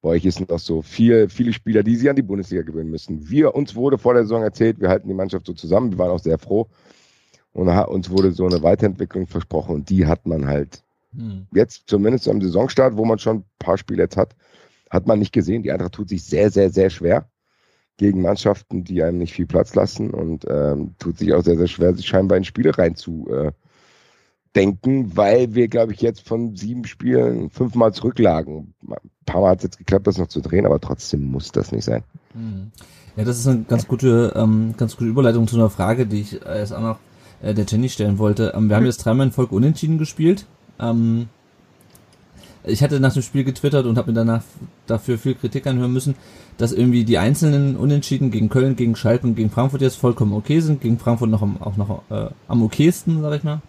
[0.00, 3.28] Bei euch sind noch so viel, viele Spieler, die sich an die Bundesliga gewöhnen müssen.
[3.28, 5.90] Wir, uns wurde vor der Saison erzählt, wir halten die Mannschaft so zusammen.
[5.90, 6.68] Wir waren auch sehr froh.
[7.52, 11.46] Und uns wurde so eine Weiterentwicklung versprochen und die hat man halt hm.
[11.52, 14.36] jetzt zumindest am Saisonstart, wo man schon ein paar Spiele jetzt hat,
[14.90, 15.62] hat man nicht gesehen.
[15.62, 17.28] Die Eintracht tut sich sehr, sehr, sehr schwer
[17.96, 21.66] gegen Mannschaften, die einem nicht viel Platz lassen und ähm, tut sich auch sehr, sehr
[21.66, 23.50] schwer, sich scheinbar in Spiele rein zu, äh,
[24.56, 28.74] denken, weil wir, glaube ich, jetzt von sieben Spielen fünfmal zurücklagen.
[28.88, 31.72] Ein paar Mal hat es jetzt geklappt, das noch zu drehen, aber trotzdem muss das
[31.72, 32.02] nicht sein.
[32.34, 32.70] Mhm.
[33.16, 36.40] Ja, das ist eine ganz gute, ähm, ganz gute Überleitung zu einer Frage, die ich
[36.44, 36.98] erst auch noch
[37.42, 38.52] äh, der Jenny stellen wollte.
[38.54, 40.46] Ähm, wir haben jetzt dreimal in Folge unentschieden gespielt.
[40.78, 41.28] Ähm,
[42.64, 44.42] ich hatte nach dem Spiel getwittert und habe mir danach
[44.86, 46.14] dafür viel Kritik anhören müssen,
[46.58, 50.60] dass irgendwie die einzelnen Unentschieden gegen Köln, gegen Schalke und gegen Frankfurt jetzt vollkommen okay
[50.60, 53.62] sind, gegen Frankfurt noch am, auch noch äh, am okaysten, sag ich mal.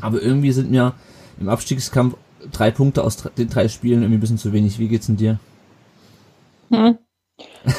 [0.00, 0.94] Aber irgendwie sind mir
[1.40, 2.16] im Abstiegskampf
[2.52, 4.78] drei Punkte aus den drei Spielen irgendwie ein bisschen zu wenig.
[4.78, 5.38] Wie geht's denn dir?
[6.70, 6.98] Hm.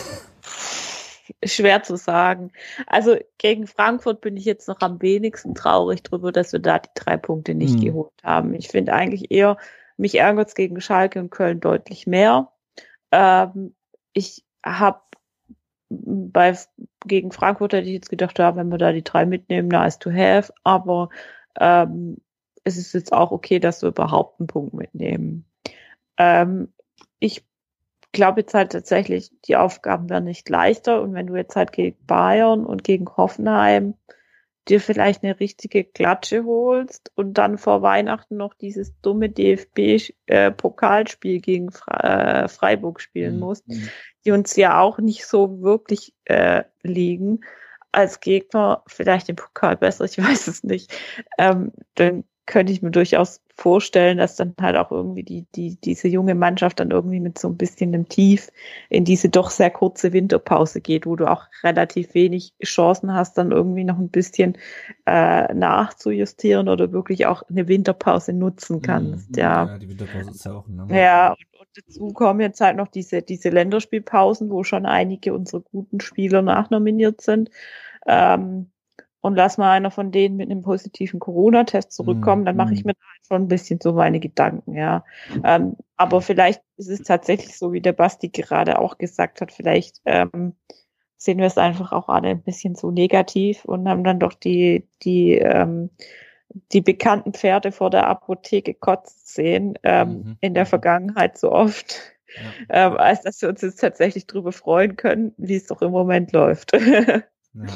[1.44, 2.52] Schwer zu sagen.
[2.88, 6.90] Also gegen Frankfurt bin ich jetzt noch am wenigsten traurig drüber, dass wir da die
[6.96, 7.82] drei Punkte nicht hm.
[7.82, 8.54] geholt haben.
[8.54, 9.58] Ich finde eigentlich eher,
[9.98, 12.52] mich ärgert es gegen Schalke und Köln deutlich mehr.
[13.12, 13.76] Ähm,
[14.14, 15.02] ich habe
[15.90, 16.58] bei
[17.06, 20.12] gegen Frankfurt hätte ich jetzt gedacht, ja, wenn wir da die drei mitnehmen, nice to
[20.12, 20.52] have.
[20.64, 21.10] Aber
[21.60, 22.18] ähm,
[22.64, 25.46] es ist jetzt auch okay, dass wir überhaupt einen Punkt mitnehmen.
[26.18, 26.74] Ähm,
[27.20, 27.46] ich
[28.12, 31.98] glaube jetzt halt tatsächlich, die Aufgaben werden nicht leichter und wenn du jetzt halt gegen
[32.06, 33.96] Bayern und gegen Hoffenheim
[34.68, 41.40] dir vielleicht eine richtige Klatsche holst und dann vor Weihnachten noch dieses dumme DFB-Pokalspiel äh,
[41.40, 43.42] gegen Fre äh, Freiburg spielen mhm.
[43.42, 43.66] musst,
[44.26, 47.42] die uns ja auch nicht so wirklich äh, liegen,
[47.96, 50.94] als Gegner vielleicht im Pokal besser, ich weiß es nicht,
[51.38, 56.08] ähm, dann könnte ich mir durchaus vorstellen, dass dann halt auch irgendwie die, die, diese
[56.08, 58.52] junge Mannschaft dann irgendwie mit so ein bisschen einem Tief
[58.90, 63.52] in diese doch sehr kurze Winterpause geht, wo du auch relativ wenig Chancen hast, dann
[63.52, 64.58] irgendwie noch ein bisschen
[65.06, 69.32] äh, nachzujustieren oder wirklich auch eine Winterpause nutzen kannst.
[69.32, 69.66] Mhm, ja.
[69.66, 70.68] ja, die Winterpause ist ja auch.
[70.68, 70.88] Ne?
[70.90, 75.62] Ja, und, und dazu kommen jetzt halt noch diese, diese Länderspielpausen, wo schon einige unserer
[75.62, 77.50] guten Spieler nachnominiert sind.
[78.06, 78.72] Ähm,
[79.26, 82.90] und lass mal einer von denen mit einem positiven Corona-Test zurückkommen, dann mache ich mhm.
[82.90, 82.94] mir
[83.28, 85.04] schon ein bisschen so meine Gedanken, ja.
[85.44, 90.00] Ähm, aber vielleicht ist es tatsächlich so, wie der Basti gerade auch gesagt hat, vielleicht
[90.06, 90.54] ähm,
[91.18, 94.88] sehen wir es einfach auch alle ein bisschen so negativ und haben dann doch die,
[95.02, 95.90] die, ähm,
[96.72, 100.38] die bekannten Pferde vor der Apotheke kotzt sehen, ähm, mhm.
[100.42, 102.00] in der Vergangenheit so oft.
[102.70, 102.88] Ja.
[102.88, 106.32] Ähm, als dass wir uns jetzt tatsächlich drüber freuen können, wie es doch im Moment
[106.32, 106.74] läuft.
[107.56, 107.74] ja.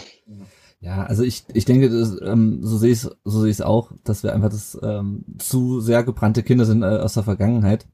[0.81, 3.91] Ja, also ich, ich denke, das, ähm, so sehe ich es so sehe ich auch,
[4.05, 7.85] dass wir einfach das ähm, zu sehr gebrannte Kinder sind äh, aus der Vergangenheit.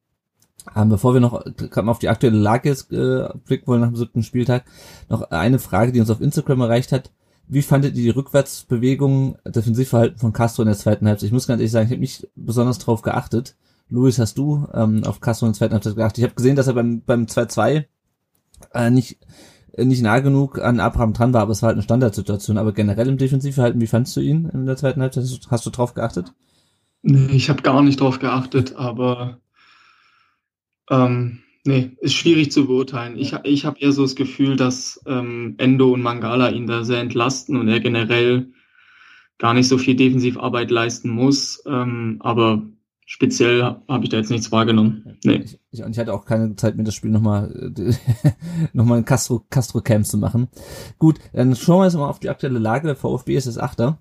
[0.76, 3.90] Ähm, bevor wir noch gerade mal auf die aktuelle Lage jetzt, äh, blicken wollen nach
[3.90, 4.66] dem siebten Spieltag,
[5.10, 7.12] noch eine Frage, die uns auf Instagram erreicht hat.
[7.48, 11.28] Wie fandet ihr die Rückwärtsbewegung, Defensivverhalten von Castro in der zweiten Halbzeit?
[11.28, 13.56] Ich muss ganz ehrlich sagen, ich habe nicht besonders drauf geachtet.
[13.90, 16.18] Luis, hast du ähm, auf Castro in der zweiten Halbzeit geachtet?
[16.20, 17.86] Ich habe gesehen, dass er beim beim 2-2
[18.74, 19.20] äh, nicht
[19.78, 22.58] nicht nah genug an Abraham dran war, aber es war halt eine Standardsituation.
[22.58, 25.24] Aber generell im Defensivverhalten, wie fandst du ihn in der zweiten Halbzeit?
[25.50, 26.34] Hast du, drauf geachtet?
[27.02, 29.40] Nee, ich habe gar nicht drauf geachtet, aber
[30.90, 33.18] ähm, nee, ist schwierig zu beurteilen.
[33.18, 37.02] Ich, ich habe eher so das Gefühl, dass ähm, Endo und Mangala ihn da sehr
[37.02, 38.52] entlasten und er generell
[39.38, 41.62] gar nicht so viel Defensivarbeit leisten muss.
[41.68, 42.64] Ähm, aber
[43.06, 45.18] speziell habe ich da jetzt nichts wahrgenommen.
[45.24, 45.36] Nee.
[45.36, 47.72] Ich, ich, und ich hatte auch keine Zeit, mir das Spiel nochmal
[48.74, 50.50] noch mal ein Castro, Castro Camp zu machen.
[50.98, 52.88] Gut, dann schauen wir jetzt mal auf die aktuelle Lage.
[52.88, 54.00] Der VfB ist das Achter.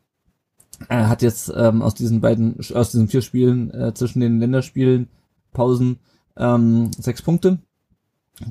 [0.89, 5.09] Er hat jetzt ähm, aus diesen beiden, aus diesen vier Spielen äh, zwischen den Länderspielen,
[5.53, 5.99] Pausen,
[6.37, 7.59] ähm, sechs Punkte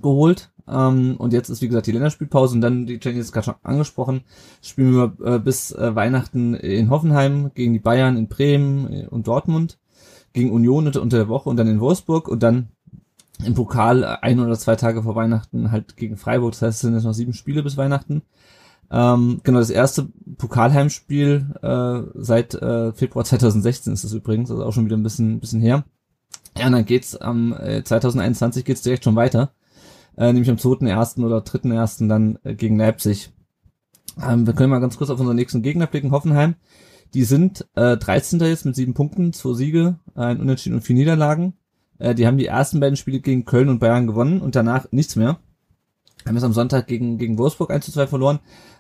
[0.02, 0.52] geholt.
[0.68, 3.56] Ähm, und jetzt ist, wie gesagt, die Länderspielpause und dann, die Jenny ist gerade schon
[3.64, 4.22] angesprochen,
[4.62, 9.28] spielen wir äh, bis äh, Weihnachten in Hoffenheim gegen die Bayern in Bremen äh, und
[9.28, 9.78] Dortmund
[10.34, 12.70] gegen Union unter, der Woche und dann in Wolfsburg und dann
[13.44, 16.52] im Pokal ein oder zwei Tage vor Weihnachten halt gegen Freiburg.
[16.52, 18.24] Das heißt, es sind jetzt noch sieben Spiele bis Weihnachten.
[18.92, 24.72] Ähm, genau, das erste Pokalheimspiel äh, seit äh, Februar 2016 ist es übrigens, also auch
[24.72, 25.84] schon wieder ein bisschen, bisschen her.
[26.58, 29.52] Ja, und dann geht's am äh, 2021 geht's direkt schon weiter,
[30.16, 31.24] äh, nämlich am 2.1.
[31.24, 32.08] oder 3.1.
[32.08, 33.32] dann äh, gegen Leipzig.
[34.22, 36.56] Ähm, wir können mal ganz kurz auf unseren nächsten Gegner blicken, Hoffenheim.
[37.14, 38.40] Die sind äh, 13.
[38.40, 41.54] jetzt mit sieben Punkten, zwei Siege, ein Unentschieden und vier Niederlagen.
[42.00, 45.16] Äh, die haben die ersten beiden Spiele gegen Köln und Bayern gewonnen und danach nichts
[45.16, 45.38] mehr.
[46.26, 48.40] Haben es am Sonntag gegen, gegen Wolfsburg 1 zu 2 verloren.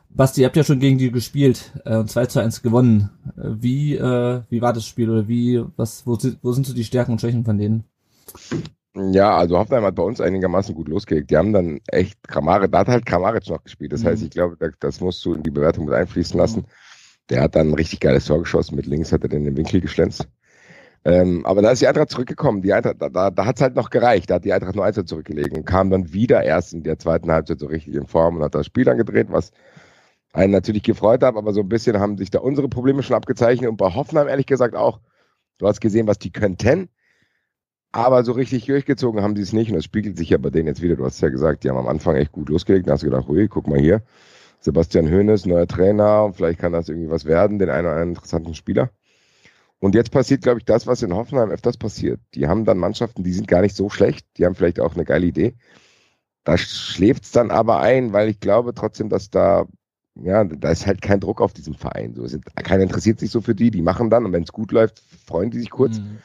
[0.10, 3.10] Basti, ihr habt ja schon gegen die gespielt äh, und 2 zu 1 gewonnen.
[3.38, 6.84] Äh, wie, äh, wie war das Spiel oder wie, was, wo, wo sind so die
[6.84, 7.84] Stärken und Schwächen von denen?
[8.96, 11.32] Ja, also Hoffenheim hat bei uns einigermaßen gut losgelegt.
[11.32, 13.92] Die haben dann echt Kramaric, da hat halt Kramaric noch gespielt.
[13.92, 14.08] Das mhm.
[14.08, 16.60] heißt, ich glaube, das musst du in die Bewertung mit einfließen lassen.
[16.62, 16.66] Mhm.
[17.30, 18.76] Der hat dann ein richtig geiles Tor geschossen.
[18.76, 20.28] Mit links hat er den in den Winkel geschlänzt.
[21.06, 22.62] Ähm, aber da ist die Eintracht zurückgekommen.
[22.62, 24.30] Die Eintracht, da, da, da hat es halt noch gereicht.
[24.30, 27.32] Da hat die Eintracht nur eins zurückgelegt und kam dann wieder erst in der zweiten
[27.32, 29.52] Halbzeit so richtig in Form und hat das Spiel angedreht, was
[30.32, 31.36] einen natürlich gefreut hat.
[31.36, 34.46] Aber so ein bisschen haben sich da unsere Probleme schon abgezeichnet und bei Hoffenheim ehrlich
[34.46, 35.00] gesagt auch.
[35.58, 36.90] Du hast gesehen, was die könnten.
[37.92, 40.68] Aber so richtig durchgezogen haben sie es nicht und das spiegelt sich ja bei denen
[40.68, 40.96] jetzt wieder.
[40.96, 42.88] Du hast ja gesagt, die haben am Anfang echt gut losgelegt.
[42.88, 44.02] Da hast du gedacht, hui, guck mal hier.
[44.64, 48.56] Sebastian Hoeneß, neuer Trainer, vielleicht kann das irgendwie was werden, den einen oder anderen interessanten
[48.56, 48.92] Spieler.
[49.80, 52.22] Und jetzt passiert, glaube ich, das, was in Hoffenheim öfters passiert.
[52.34, 55.04] Die haben dann Mannschaften, die sind gar nicht so schlecht, die haben vielleicht auch eine
[55.04, 55.56] geile Idee.
[56.46, 59.66] Da schläft es dann aber ein, weil ich glaube trotzdem, dass da,
[60.16, 62.16] ja, da ist halt kein Druck auf diesem Verein.
[62.16, 64.72] So, sind, keiner interessiert sich so für die, die machen dann und wenn es gut
[64.72, 66.00] läuft, freuen die sich kurz.
[66.00, 66.20] Mhm.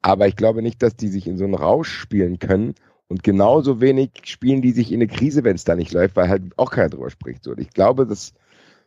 [0.00, 2.74] Aber ich glaube nicht, dass die sich in so einen Rausch spielen können
[3.08, 6.28] und genauso wenig spielen die sich in eine Krise, wenn es da nicht läuft, weil
[6.28, 7.42] halt auch keiner drüber spricht.
[7.42, 7.52] So.
[7.52, 8.34] Und ich glaube, dass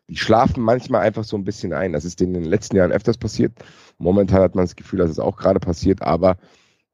[0.07, 1.93] die schlafen manchmal einfach so ein bisschen ein.
[1.93, 3.53] Das ist denen in den letzten Jahren öfters passiert.
[3.97, 6.37] Momentan hat man das Gefühl, dass es auch gerade passiert, aber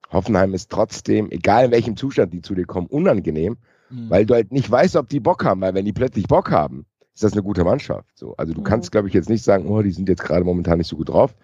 [0.09, 3.57] Hoffenheim ist trotzdem, egal in welchem Zustand die zu dir kommen, unangenehm,
[3.89, 4.09] mhm.
[4.09, 6.85] weil du halt nicht weißt, ob die Bock haben, weil wenn die plötzlich Bock haben,
[7.13, 8.07] ist das eine gute Mannschaft.
[8.15, 8.65] So, also du mhm.
[8.65, 11.09] kannst, glaube ich, jetzt nicht sagen, oh, die sind jetzt gerade momentan nicht so gut
[11.09, 11.35] drauf,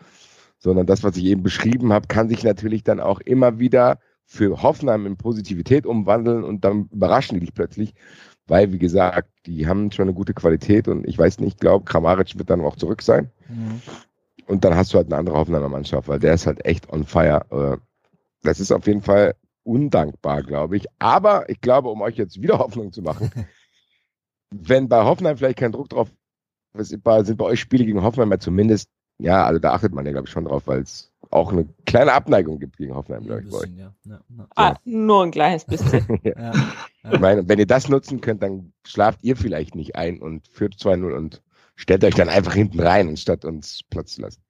[0.60, 4.62] sondern das, was ich eben beschrieben habe, kann sich natürlich dann auch immer wieder für
[4.62, 7.94] Hoffenheim in Positivität umwandeln und dann überraschen die dich plötzlich,
[8.48, 11.86] weil, wie gesagt, die haben schon eine gute Qualität und ich weiß nicht, ich glaube,
[11.86, 13.32] Kramaric wird dann auch zurück sein.
[13.48, 13.82] Mhm.
[14.48, 17.06] Und dann hast du halt eine andere Hoffenheimer Mannschaft, weil der ist halt echt on
[17.06, 17.46] fire.
[17.50, 17.78] Äh,
[18.42, 20.86] das ist auf jeden Fall undankbar, glaube ich.
[21.00, 23.32] Aber ich glaube, um euch jetzt wieder Hoffnung zu machen,
[24.52, 26.10] wenn bei Hoffenheim vielleicht kein Druck drauf
[26.74, 30.12] ist, sind bei euch Spiele gegen Hoffenheim ja zumindest, ja, also da achtet man ja,
[30.12, 33.54] glaube ich, schon drauf, weil es auch eine kleine Abneigung gibt gegen Hoffenheim, glaube ich,
[33.54, 33.70] euch.
[33.76, 33.94] Ja.
[34.06, 34.48] Ja, ja.
[34.56, 36.06] Ah, nur ein kleines bisschen.
[37.12, 40.76] Ich meine, wenn ihr das nutzen könnt, dann schlaft ihr vielleicht nicht ein und führt
[40.76, 41.42] 2-0 und
[41.76, 44.42] stellt euch dann einfach hinten rein, anstatt uns Platz zu lassen.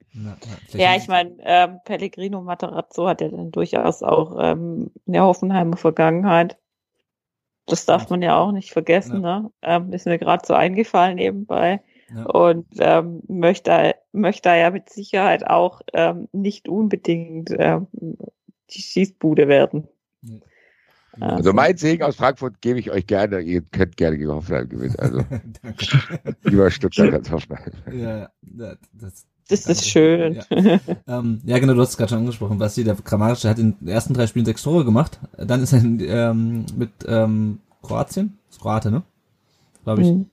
[0.74, 6.60] Ja, ich meine, ähm, Pellegrino Materazzo hat ja dann durchaus auch ähm, eine Hoffenheimer Vergangenheit.
[7.66, 9.50] Das darf man ja auch nicht vergessen, ne?
[9.64, 11.82] Ähm, ist mir gerade so eingefallen nebenbei.
[12.16, 12.26] Ja.
[12.26, 17.88] Und ähm, möchte, möchte ja mit Sicherheit auch ähm, nicht unbedingt ähm,
[18.70, 19.88] die Schießbude werden.
[21.20, 21.28] Ja.
[21.28, 23.40] Also mein Segen aus Frankfurt gebe ich euch gerne.
[23.40, 24.96] Ihr könnt gerne gegen Hoffenheim gewinnen.
[24.98, 25.24] Also
[26.44, 27.74] lieber Stuttgart als Hoffenheim.
[27.92, 30.42] Ja, das, das ist schön.
[30.50, 30.80] Ja.
[31.08, 32.58] ähm, ja, genau, du hast es gerade schon angesprochen.
[32.58, 35.20] Basti, der Kramaric, hat in den ersten drei Spielen sechs Tore gemacht.
[35.38, 39.04] Dann ist er ähm, mit ähm, Kroatien, das Kroate, ne?
[39.84, 40.08] Glaube ich.
[40.08, 40.33] Mhm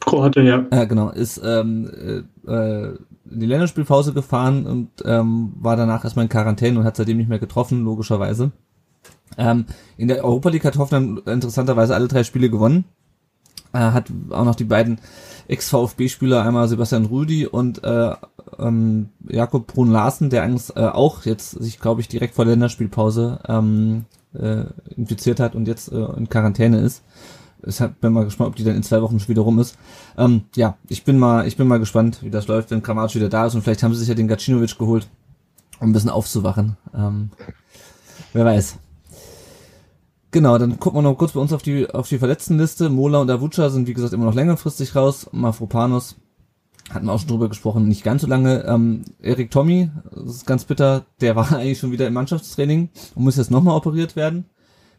[0.00, 0.64] Kroate, ja.
[0.72, 2.98] Ja, genau, ist ähm, äh, äh,
[3.30, 7.28] in die Länderspielpause gefahren und ähm, war danach erstmal in Quarantäne und hat seitdem nicht
[7.28, 8.50] mehr getroffen, logischerweise.
[9.38, 12.84] Ähm, in der Europa League hat Hoffenheim interessanterweise alle drei Spiele gewonnen.
[13.72, 14.98] Äh, hat auch noch die beiden
[15.46, 18.14] Ex-VfB-Spieler, einmal Sebastian Rüdi und äh,
[18.58, 22.54] ähm, Jakob Brun Larsen, der eigentlich äh, auch jetzt sich, glaube ich, direkt vor der
[22.54, 24.64] Länderspielpause ähm, äh,
[24.96, 27.02] infiziert hat und jetzt äh, in Quarantäne ist.
[27.66, 29.76] Ich bin mal gespannt, ob die dann in zwei Wochen schon wieder rum ist.
[30.16, 33.28] Ähm, ja, ich bin mal, ich bin mal gespannt, wie das läuft, wenn Kramaric wieder
[33.28, 35.08] da ist und vielleicht haben sie sich ja den Gacinovic geholt,
[35.80, 36.76] um ein bisschen aufzuwachen.
[36.94, 37.30] Ähm,
[38.32, 38.78] wer weiß.
[40.32, 42.88] Genau, dann gucken wir noch kurz bei uns auf die, auf die Verletztenliste.
[42.88, 45.28] Mola und Avucha sind, wie gesagt, immer noch längerfristig raus.
[45.32, 46.16] Mafropanos
[46.90, 48.64] hatten wir auch schon drüber gesprochen, nicht ganz so lange.
[48.64, 53.24] Ähm, Erik Tommy, das ist ganz bitter, der war eigentlich schon wieder im Mannschaftstraining und
[53.24, 54.46] muss jetzt nochmal operiert werden.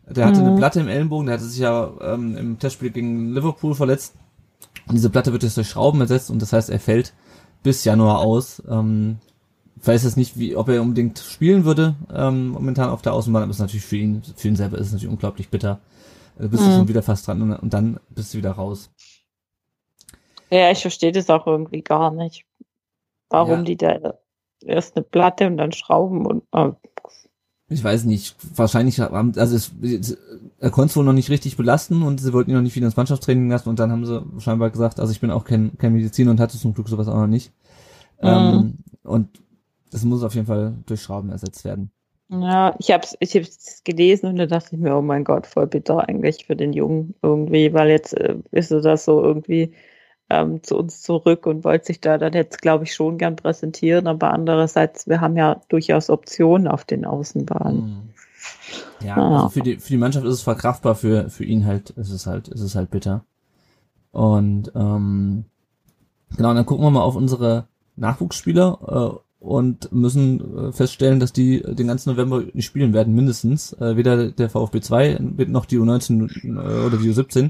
[0.07, 0.47] Der hatte mhm.
[0.47, 4.15] eine Platte im Ellenbogen, der hatte sich ja ähm, im Testspiel gegen Liverpool verletzt.
[4.87, 7.13] Und diese Platte wird jetzt durch Schrauben ersetzt und das heißt, er fällt
[7.63, 8.61] bis Januar aus.
[8.69, 9.19] Ähm,
[9.79, 13.43] ich weiß jetzt nicht, wie, ob er unbedingt spielen würde, ähm, momentan auf der Außenbahn,
[13.43, 15.79] aber es ist natürlich für ihn, für ihn selber ist es natürlich unglaublich bitter.
[16.37, 16.67] Du bist mhm.
[16.67, 18.91] du schon wieder fast dran und, und, dann bist du wieder raus.
[20.49, 22.45] Ja, ich verstehe das auch irgendwie gar nicht.
[23.29, 23.63] Warum ja.
[23.63, 24.13] die da
[24.63, 26.71] erst eine Platte und dann Schrauben und äh,
[27.71, 29.71] ich weiß nicht, wahrscheinlich haben, also es,
[30.59, 32.85] er konnte es wohl noch nicht richtig belasten und sie wollten ihn noch nicht wieder
[32.85, 35.93] ins Mannschaftstraining lassen und dann haben sie scheinbar gesagt, also ich bin auch kein, kein
[35.93, 37.51] Mediziner und hatte zum Glück sowas auch noch nicht.
[38.21, 38.27] Mhm.
[38.27, 39.29] Ähm, und
[39.91, 41.91] das muss auf jeden Fall durch Schrauben ersetzt werden.
[42.29, 45.47] Ja, ich habe es ich hab's gelesen und da dachte ich mir, oh mein Gott,
[45.47, 49.73] voll bitter eigentlich für den Jungen irgendwie, weil jetzt äh, ist er das so irgendwie
[50.31, 54.07] ähm, zu uns zurück und wollte sich da dann jetzt, glaube ich, schon gern präsentieren,
[54.07, 57.81] aber andererseits, wir haben ja durchaus Optionen auf den Außenbahnen.
[57.81, 58.09] Mhm.
[59.01, 59.29] Ja, ja.
[59.29, 62.25] Also für die, für die Mannschaft ist es verkraftbar, für, für ihn halt, ist es
[62.25, 63.25] halt, ist es halt bitter.
[64.11, 65.45] Und ähm,
[66.35, 69.17] genau, dann gucken wir mal auf unsere Nachwuchsspieler.
[69.17, 73.73] Äh, und müssen äh, feststellen, dass die den ganzen November nicht spielen werden, mindestens.
[73.73, 75.17] Äh, weder der VfB 2
[75.47, 77.49] noch die U19 äh, oder die U17.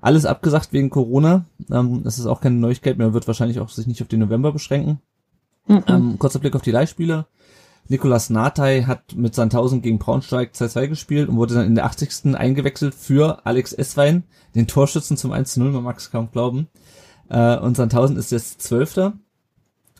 [0.00, 1.44] Alles abgesagt wegen Corona.
[1.70, 4.52] Ähm, das ist auch keine Neuigkeit mehr, wird wahrscheinlich auch sich nicht auf den November
[4.52, 5.00] beschränken.
[5.66, 5.84] Mhm.
[5.86, 7.26] Ähm, kurzer Blick auf die Leihspieler.
[7.88, 12.36] Nikolas Natay hat mit Sandhausen gegen Braunschweig 2-2 gespielt und wurde dann in der 80.
[12.36, 14.22] eingewechselt für Alex Esswein,
[14.54, 16.68] den Torschützen zum 1-0, man mag es kaum glauben.
[17.28, 19.14] Äh, und Sandhausen ist jetzt Zwölfter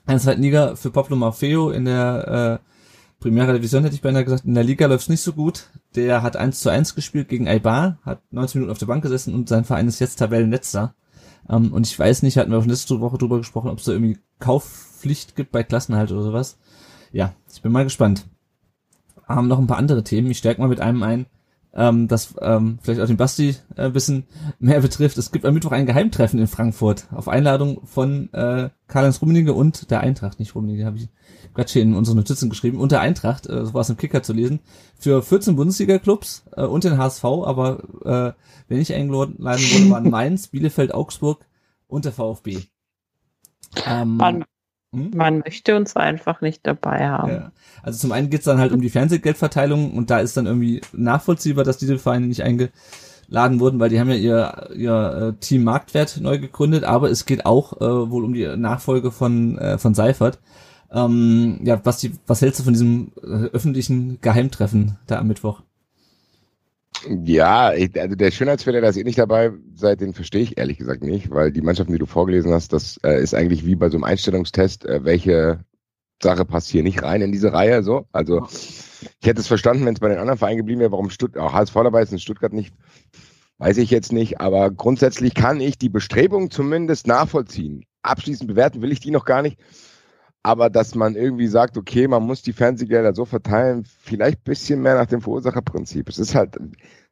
[0.07, 2.80] in der zweiten Liga für Pablo Maffeo in der äh,
[3.21, 5.69] Primera Division hätte ich beinahe gesagt, in der Liga läuft's nicht so gut.
[5.95, 9.35] Der hat 1 zu 1 gespielt gegen Eibar, hat 19 Minuten auf der Bank gesessen
[9.35, 10.95] und sein Verein ist jetzt Tabellenletzter.
[11.49, 13.93] Ähm, und ich weiß nicht, hatten wir auch letzte Woche drüber gesprochen, ob es da
[13.93, 16.59] irgendwie Kaufpflicht gibt bei Klassenhalt oder sowas.
[17.13, 18.27] Ja, ich bin mal gespannt.
[19.29, 20.31] Haben noch ein paar andere Themen.
[20.31, 21.27] Ich stärke mal mit einem ein,
[21.75, 24.25] ähm, das ähm, vielleicht auch den Basti äh, ein bisschen
[24.59, 25.19] mehr betrifft.
[25.19, 29.91] Es gibt am Mittwoch ein Geheimtreffen in Frankfurt auf Einladung von äh, Karl-Heinz Rummenigge und
[29.91, 31.09] der Eintracht, nicht Rummenigge, habe ich
[31.55, 34.23] gerade hier in unsere Notizen geschrieben, und der Eintracht, äh, so war es im Kicker
[34.23, 34.61] zu lesen,
[34.99, 38.33] für 14 Bundesliga-Clubs äh, und den HSV, aber äh,
[38.69, 41.47] wenn ich eingeladen wurde, waren Mainz, Bielefeld, Augsburg
[41.87, 42.61] und der VfB.
[43.87, 44.45] Ähm,
[44.93, 45.11] hm?
[45.15, 47.33] Man möchte uns einfach nicht dabei haben.
[47.33, 47.53] Ja.
[47.83, 51.65] Also zum einen geht's dann halt um die Fernsehgeldverteilung und da ist dann irgendwie nachvollziehbar,
[51.65, 56.19] dass diese Vereine nicht eingeladen wurden, weil die haben ja ihr, ihr äh, Team Marktwert
[56.21, 60.41] neu gegründet, aber es geht auch äh, wohl um die Nachfolge von, äh, von Seifert.
[60.93, 65.63] Ähm, ja, was, die, was hältst du von diesem äh, öffentlichen Geheimtreffen da am Mittwoch?
[67.09, 71.31] Ja, also der Schönheitsfehler, dass ihr nicht dabei seid, den verstehe ich ehrlich gesagt nicht,
[71.31, 74.05] weil die Mannschaften, die du vorgelesen hast, das äh, ist eigentlich wie bei so einem
[74.05, 75.65] Einstellungstest, äh, welche
[76.23, 77.83] Sache passt hier nicht rein in diese Reihe.
[77.83, 81.11] So, also ich hätte es verstanden, wenn es bei den anderen Vereinen geblieben wäre, warum
[81.11, 82.75] Stuttgart, auch HSV dabei ist in Stuttgart nicht,
[83.59, 84.41] weiß ich jetzt nicht.
[84.41, 87.85] Aber grundsätzlich kann ich die Bestrebung zumindest nachvollziehen.
[88.03, 89.59] Abschließend bewerten will ich die noch gar nicht.
[90.43, 94.95] Aber dass man irgendwie sagt, okay, man muss die Fernsehgelder so verteilen, vielleicht bisschen mehr
[94.95, 96.09] nach dem Verursacherprinzip.
[96.09, 96.57] Es ist halt,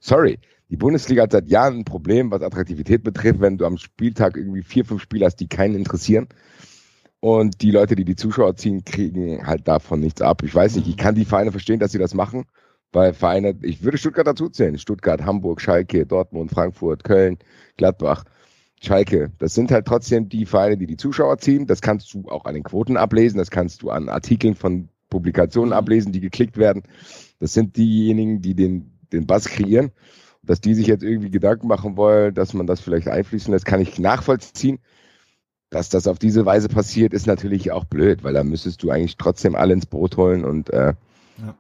[0.01, 0.39] sorry,
[0.71, 4.63] die Bundesliga hat seit Jahren ein Problem, was Attraktivität betrifft, wenn du am Spieltag irgendwie
[4.63, 6.29] vier, fünf Spiele hast, die keinen interessieren.
[7.21, 10.43] Und die Leute, die die Zuschauer ziehen, kriegen halt davon nichts ab.
[10.45, 12.45] Ich weiß nicht, ich kann die Vereine verstehen, dass sie das machen,
[12.93, 14.79] weil Vereine, ich würde Stuttgart dazu zählen.
[14.79, 17.39] Stuttgart, Hamburg, Schalke, Dortmund, Frankfurt, Köln,
[17.77, 18.25] Gladbach.
[18.81, 21.67] Schalke, das sind halt trotzdem die Vereine, die die Zuschauer ziehen.
[21.67, 25.73] Das kannst du auch an den Quoten ablesen, das kannst du an Artikeln von Publikationen
[25.73, 26.83] ablesen, die geklickt werden.
[27.41, 29.91] Das sind diejenigen, die den, den Bass kreieren.
[30.43, 33.81] Dass die sich jetzt irgendwie Gedanken machen wollen, dass man das vielleicht einfließen lässt, kann
[33.81, 34.79] ich nachvollziehen.
[35.71, 39.17] Dass das auf diese Weise passiert, ist natürlich auch blöd, weil da müsstest du eigentlich
[39.17, 40.95] trotzdem alle ins Boot holen und äh,
[41.37, 41.55] ja.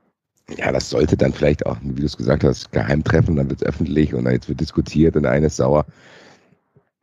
[0.57, 3.61] ja, das sollte dann vielleicht auch, wie du es gesagt hast, geheim treffen, dann wird
[3.61, 5.85] es öffentlich und dann jetzt wird diskutiert und der eine ist sauer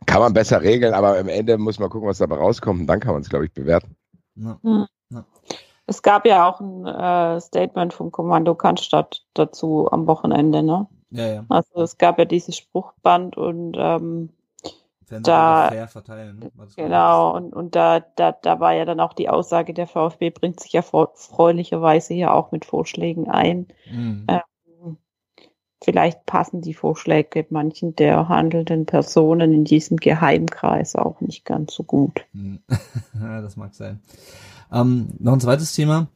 [0.05, 2.99] Kann man besser regeln, aber am Ende muss man gucken, was dabei rauskommt und dann
[2.99, 3.95] kann man es, glaube ich, bewerten.
[4.35, 4.59] Ja.
[5.09, 5.25] Ja.
[5.87, 10.87] Es gab ja auch ein äh, Statement vom Kommando Cannstatt dazu am Wochenende, ne?
[11.11, 11.45] Ja, ja.
[11.49, 14.29] Also es gab ja dieses Spruchband und ähm,
[15.07, 19.85] da verteilen, genau und, und da, da da war ja dann auch die Aussage der
[19.85, 24.25] VfB bringt sich ja freundlicherweise hier auch mit Vorschlägen ein mhm.
[24.27, 24.41] ähm,
[25.83, 31.83] vielleicht passen die Vorschläge manchen der handelnden Personen in diesem Geheimkreis auch nicht ganz so
[31.83, 32.25] gut
[33.19, 34.01] ja, das mag sein
[34.71, 36.07] ähm, noch ein zweites Thema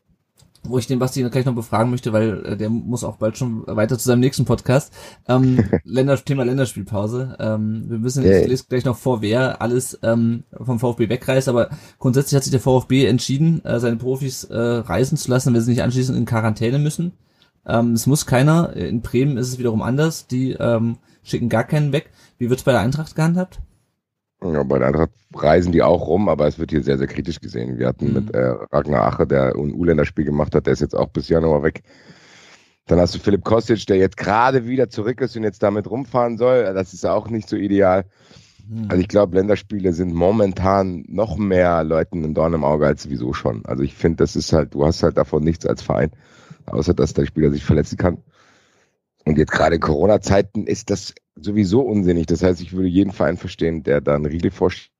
[0.64, 3.66] wo ich den Basti gleich noch befragen möchte, weil äh, der muss auch bald schon
[3.66, 4.94] weiter zu seinem nächsten Podcast.
[5.28, 7.38] Ähm, Länder, Thema Länderspielpause.
[7.40, 8.46] Ähm, wir müssen yeah.
[8.46, 12.60] jetzt gleich noch vor, wer alles ähm, vom VfB wegreist, aber grundsätzlich hat sich der
[12.60, 16.80] VfB entschieden, äh, seine Profis äh, reisen zu lassen, wenn sie nicht anschließend in Quarantäne
[16.80, 17.14] müssen.
[17.70, 18.74] Ähm, es muss keiner.
[18.76, 20.28] In Bremen ist es wiederum anders.
[20.28, 22.10] Die ähm, schicken gar keinen weg.
[22.38, 23.60] Wie wird's bei der Eintracht gehandhabt?
[24.44, 27.42] Ja, bei der Eintracht reisen die auch rum, aber es wird hier sehr, sehr kritisch
[27.42, 27.78] gesehen.
[27.78, 28.14] Wir hatten mhm.
[28.14, 31.62] mit äh, Ragnar Ache, der ein U-Länderspiel gemacht hat, der ist jetzt auch bis Januar
[31.62, 31.84] weg.
[32.88, 36.38] Dann hast du Philipp Kostic, der jetzt gerade wieder zurück ist und jetzt damit rumfahren
[36.38, 36.64] soll.
[36.74, 38.06] Das ist auch nicht so ideal.
[38.68, 38.86] Mhm.
[38.88, 43.34] Also ich glaube, Länderspiele sind momentan noch mehr Leuten ein Dorn im Auge als sowieso
[43.34, 43.66] schon.
[43.66, 46.12] Also ich finde, das ist halt, du hast halt davon nichts als Verein,
[46.70, 48.18] außer dass der Spieler sich verletzen kann.
[49.26, 52.26] Und jetzt gerade in Corona-Zeiten ist das sowieso unsinnig.
[52.28, 54.94] Das heißt, ich würde jeden Verein verstehen, der da einen Riegel vorschiebt.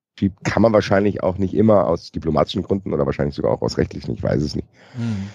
[0.44, 4.12] Kann man wahrscheinlich auch nicht immer aus diplomatischen Gründen oder wahrscheinlich sogar auch aus rechtlichen,
[4.14, 4.68] ich weiß es nicht.
[4.96, 5.28] Mhm.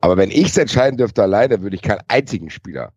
[0.00, 2.92] Aber wenn ich es entscheiden dürfte alleine, würde ich keinen einzigen Spieler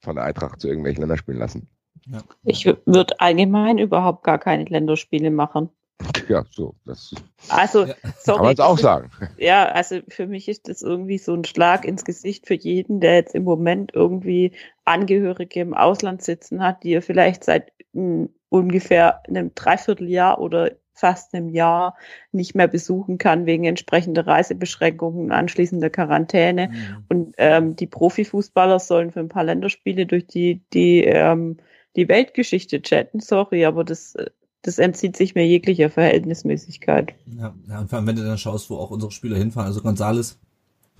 [0.00, 1.68] von der Eintracht zu irgendwelchen Länderspielen lassen.
[2.06, 2.22] Ja.
[2.42, 5.70] Ich würde allgemein überhaupt gar keine Länderspiele machen.
[6.28, 6.74] Ja, so.
[6.84, 7.14] Das
[7.48, 7.86] also,
[8.18, 9.10] sorry, kann man es auch sagen.
[9.38, 13.14] Ja, also für mich ist das irgendwie so ein Schlag ins Gesicht für jeden, der
[13.14, 14.52] jetzt im Moment irgendwie
[14.84, 21.32] Angehörige im Ausland sitzen hat, die er vielleicht seit m, ungefähr einem Dreivierteljahr oder fast
[21.32, 21.96] einem Jahr
[22.32, 26.68] nicht mehr besuchen kann wegen entsprechender Reisebeschränkungen und anschließender Quarantäne.
[26.68, 27.04] Mhm.
[27.08, 31.58] Und ähm, die Profifußballer sollen für ein paar Länderspiele durch die, die, ähm,
[31.94, 33.20] die Weltgeschichte chatten.
[33.20, 34.26] Sorry, aber das äh,
[34.62, 37.14] das entzieht sich mir jeglicher Verhältnismäßigkeit.
[37.38, 39.80] Ja, ja, und vor allem, wenn du dann schaust, wo auch unsere Spieler hinfahren, also
[39.80, 40.38] Gonzales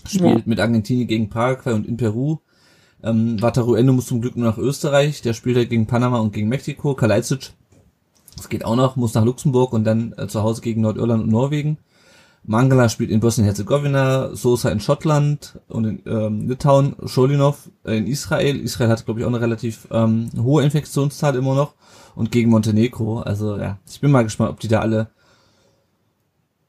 [0.07, 0.43] spielt ja.
[0.45, 2.39] mit Argentinien gegen Paraguay und in Peru.
[3.03, 6.49] Ähm, Wataruendo muss zum Glück nur nach Österreich, der spielt halt gegen Panama und gegen
[6.49, 6.95] Mexiko.
[6.95, 7.53] Kalajdzic,
[8.37, 11.31] das geht auch noch, muss nach Luxemburg und dann äh, zu Hause gegen Nordirland und
[11.31, 11.79] Norwegen.
[12.45, 18.59] Mangala spielt in Bosnien-Herzegowina, Sosa in Schottland und in ähm, Litauen, Scholinov in Israel.
[18.59, 21.75] Israel hat, glaube ich, auch eine relativ ähm, hohe Infektionszahl immer noch
[22.15, 23.21] und gegen Montenegro.
[23.21, 25.09] Also ja, ich bin mal gespannt, ob die da alle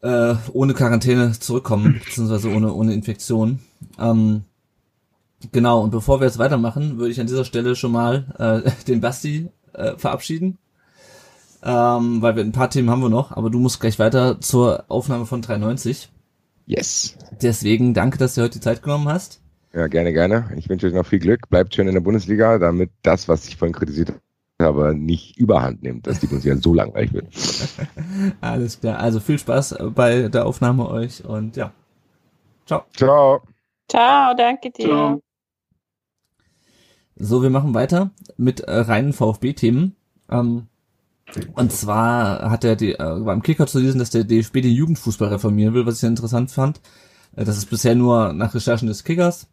[0.01, 3.59] äh, ohne Quarantäne zurückkommen, beziehungsweise ohne, ohne Infektion.
[3.99, 4.43] Ähm,
[5.51, 9.01] genau, und bevor wir jetzt weitermachen, würde ich an dieser Stelle schon mal äh, den
[9.01, 10.57] Basti äh, verabschieden.
[11.61, 14.85] Ähm, weil wir ein paar Themen haben wir noch, aber du musst gleich weiter zur
[14.87, 16.09] Aufnahme von 93.
[16.65, 17.17] Yes.
[17.41, 19.41] Deswegen danke, dass du heute die Zeit genommen hast.
[19.73, 20.49] Ja, gerne, gerne.
[20.55, 21.49] Ich wünsche euch noch viel Glück.
[21.49, 24.13] Bleibt schön in der Bundesliga, damit das, was ich vorhin kritisiert
[24.59, 27.27] aber nicht überhand nimmt, dass die Bundesliga so langweilig wird.
[28.41, 28.99] Alles klar.
[28.99, 31.71] Also viel Spaß bei der Aufnahme euch und ja.
[32.65, 32.83] Ciao.
[32.95, 33.41] Ciao.
[33.87, 34.85] Ciao, danke dir.
[34.85, 35.21] Ciao.
[37.15, 39.95] So, wir machen weiter mit äh, reinen VfB-Themen.
[40.29, 40.67] Ähm,
[41.53, 45.29] und zwar hat er die, äh, beim Kicker zu lesen, dass der DFB den Jugendfußball
[45.29, 46.79] reformieren will, was ich sehr interessant fand.
[47.35, 49.47] Äh, das ist bisher nur nach Recherchen des Kickers.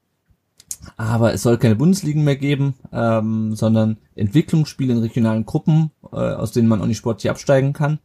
[0.97, 6.53] Aber es soll keine Bundesligen mehr geben, ähm, sondern Entwicklungsspiele in regionalen Gruppen, äh, aus
[6.53, 7.99] denen man auch nicht sportlich absteigen kann.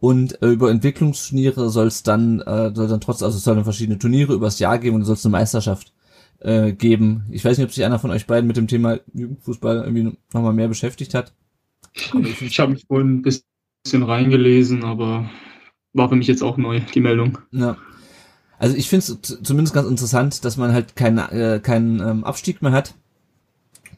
[0.00, 3.64] Und äh, über Entwicklungsturniere soll es dann, äh, soll dann trotzdem, also es soll dann
[3.64, 5.92] verschiedene Turniere übers Jahr geben und soll es eine Meisterschaft
[6.40, 7.24] äh, geben.
[7.30, 10.52] Ich weiß nicht, ob sich einer von euch beiden mit dem Thema Jugendfußball irgendwie nochmal
[10.52, 11.32] mehr beschäftigt hat.
[11.94, 15.28] Ich, ich habe mich vorhin ein bisschen reingelesen, aber
[15.94, 17.38] war für mich jetzt auch neu, die Meldung.
[17.50, 17.76] Ja.
[18.58, 22.60] Also ich finde es zumindest ganz interessant, dass man halt keinen äh, keinen ähm, Abstieg
[22.60, 22.94] mehr hat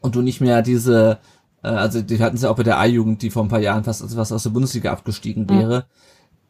[0.01, 1.19] und du nicht mehr diese,
[1.63, 3.83] äh, also die hatten es ja auch bei der A-Jugend, die vor ein paar Jahren
[3.83, 5.79] fast also was aus der Bundesliga abgestiegen wäre.
[5.79, 5.83] Mhm.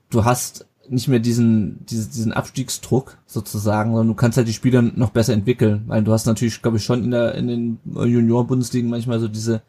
[0.10, 4.82] Du hast nicht mehr diesen, diesen, diesen Abstiegsdruck sozusagen, sondern du kannst halt die Spieler
[4.82, 8.90] noch besser entwickeln, weil du hast natürlich, glaube ich, schon in der in den Junior-Bundesligen
[8.90, 9.62] manchmal so diese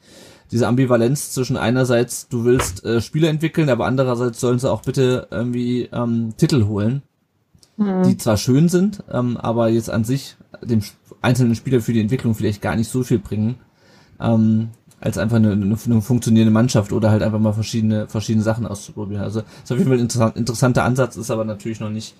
[0.50, 5.28] diese Ambivalenz zwischen einerseits du willst äh, Spieler entwickeln, aber andererseits sollen sie auch bitte
[5.30, 7.02] irgendwie ähm, Titel holen
[7.76, 8.02] mhm.
[8.04, 10.82] die zwar schön sind, ähm, aber jetzt an sich dem
[11.20, 13.56] einzelnen Spieler für die Entwicklung vielleicht gar nicht so viel bringen,
[14.20, 14.70] ähm,
[15.00, 19.22] als einfach eine, eine, eine funktionierende Mannschaft oder halt einfach mal verschiedene, verschiedene Sachen auszuprobieren.
[19.22, 22.14] Also ist auf jeden Fall ein interessant, interessanter Ansatz, ist aber natürlich noch nicht,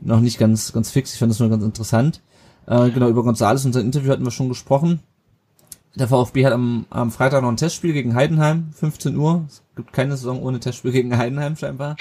[0.00, 1.12] noch nicht ganz, ganz fix.
[1.12, 2.22] Ich fand das nur ganz interessant.
[2.66, 5.00] Äh, genau, über Gonzales, unser Interview hatten wir schon gesprochen.
[5.94, 9.46] Der VfB hat am, am Freitag noch ein Testspiel gegen Heidenheim, 15 Uhr.
[9.48, 11.96] Es gibt keine Saison ohne Testspiel gegen Heidenheim scheinbar.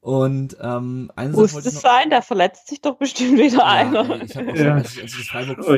[0.00, 4.22] Und ähm, eine Muss Sache es sein, da verletzt sich doch bestimmt wieder ja, einer.
[4.22, 4.74] Ich hab auch ja.
[4.76, 5.72] als, ich, als, ich das Freiburg, oh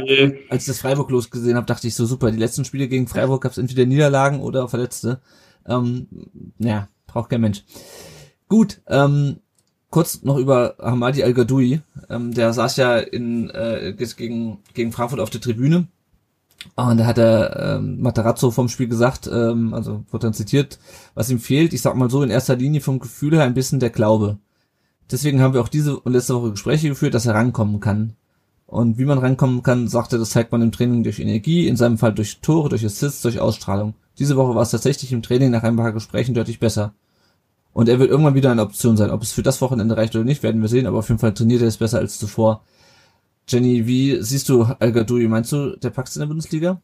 [0.49, 2.31] als ich das Freiburg losgesehen habe, dachte ich so super.
[2.31, 5.21] Die letzten Spiele gegen Freiburg gab es entweder Niederlagen oder Verletzte.
[5.67, 6.07] Ähm,
[6.59, 7.65] ja, braucht kein Mensch.
[8.49, 9.41] Gut, ähm,
[9.91, 11.81] kurz noch über Hamadi Al-Gadoui.
[12.09, 15.89] Ähm, der saß ja in äh, gegen, gegen Frankfurt auf der Tribüne
[16.77, 20.79] und da hat er ähm, Matarazzo vom Spiel gesagt, ähm, also wird dann zitiert,
[21.15, 23.81] was ihm fehlt, ich sag mal so, in erster Linie vom Gefühl her ein bisschen
[23.81, 24.39] der Glaube.
[25.11, 28.15] Deswegen haben wir auch diese und letzte Woche Gespräche geführt, dass er rankommen kann.
[28.67, 31.77] Und wie man rankommen kann, sagt er, das zeigt man im Training durch Energie, in
[31.77, 33.95] seinem Fall durch Tore, durch Assists, durch Ausstrahlung.
[34.19, 36.95] Diese Woche war es tatsächlich im Training nach ein paar Gesprächen deutlich besser.
[37.75, 39.11] Und er wird irgendwann wieder eine Option sein.
[39.11, 41.35] Ob es für das Wochenende reicht oder nicht, werden wir sehen, aber auf jeden Fall
[41.35, 42.65] trainiert er es besser als zuvor.
[43.49, 45.29] Jenny, wie siehst du Al Gadoui?
[45.29, 46.81] Meinst du, der packt in der Bundesliga?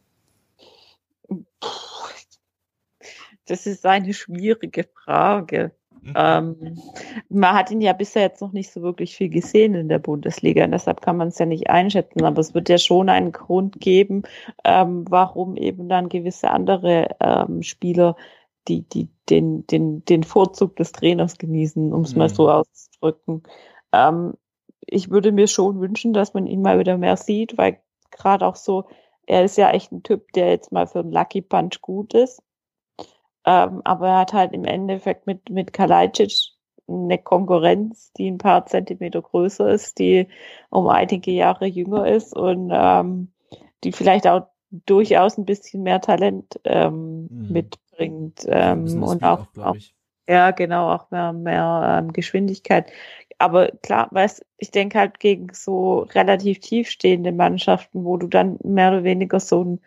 [3.45, 5.71] Das ist eine schwierige Frage.
[6.01, 6.13] Mhm.
[6.15, 6.81] Ähm,
[7.29, 10.63] man hat ihn ja bisher jetzt noch nicht so wirklich viel gesehen in der Bundesliga
[10.63, 13.81] und deshalb kann man es ja nicht einschätzen, aber es wird ja schon einen Grund
[13.81, 14.23] geben,
[14.63, 18.15] ähm, warum eben dann gewisse andere ähm, Spieler
[18.67, 22.19] die, die den, den, den Vorzug des Trainers genießen, um es mhm.
[22.19, 23.43] mal so auszudrücken.
[23.91, 24.33] Ähm,
[24.91, 27.79] ich würde mir schon wünschen, dass man ihn mal wieder mehr sieht, weil
[28.11, 28.85] gerade auch so,
[29.25, 32.41] er ist ja echt ein Typ, der jetzt mal für einen Lucky Punch gut ist.
[33.45, 36.33] Ähm, aber er hat halt im Endeffekt mit, mit Kalajdzic
[36.87, 40.27] eine Konkurrenz, die ein paar Zentimeter größer ist, die
[40.69, 43.31] um einige Jahre jünger ist und ähm,
[43.83, 47.51] die vielleicht auch durchaus ein bisschen mehr Talent ähm, mhm.
[47.51, 49.75] mitbringt ähm, und auch, auch,
[50.27, 52.91] ja genau auch mehr mehr ähm, Geschwindigkeit
[53.39, 58.89] aber klar, weißt, ich denke halt gegen so relativ tiefstehende Mannschaften, wo du dann mehr
[58.89, 59.81] oder weniger so ein,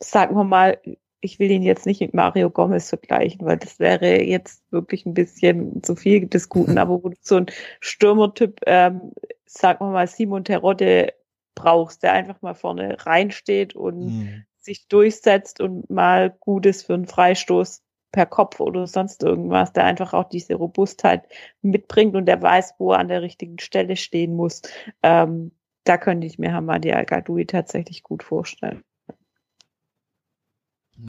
[0.00, 0.78] sagen wir mal,
[1.20, 5.14] ich will ihn jetzt nicht mit Mario Gomez vergleichen, weil das wäre jetzt wirklich ein
[5.14, 7.46] bisschen zu viel des Guten, aber wo du so ein
[7.80, 9.12] Stürmertyp, ähm,
[9.46, 11.12] sagen wir mal, Simon Terodde
[11.54, 14.44] brauchst, der einfach mal vorne reinsteht und mhm.
[14.58, 17.82] sich durchsetzt und mal Gutes für einen Freistoß
[18.14, 21.26] per Kopf oder sonst irgendwas, der einfach auch diese Robustheit
[21.62, 24.62] mitbringt und der weiß, wo er an der richtigen Stelle stehen muss.
[25.02, 25.50] Ähm,
[25.82, 28.84] da könnte ich mir Hamadi Al-Gadoui tatsächlich gut vorstellen.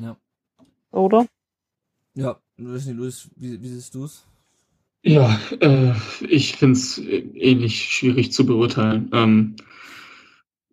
[0.01, 0.18] Ja.
[0.91, 1.28] Oder?
[2.16, 4.26] Ja, Luis, wie, wie siehst du es?
[5.03, 5.93] Ja, äh,
[6.28, 9.12] ich finde es ähnlich schwierig zu beurteilen.
[9.14, 9.56] Ähm,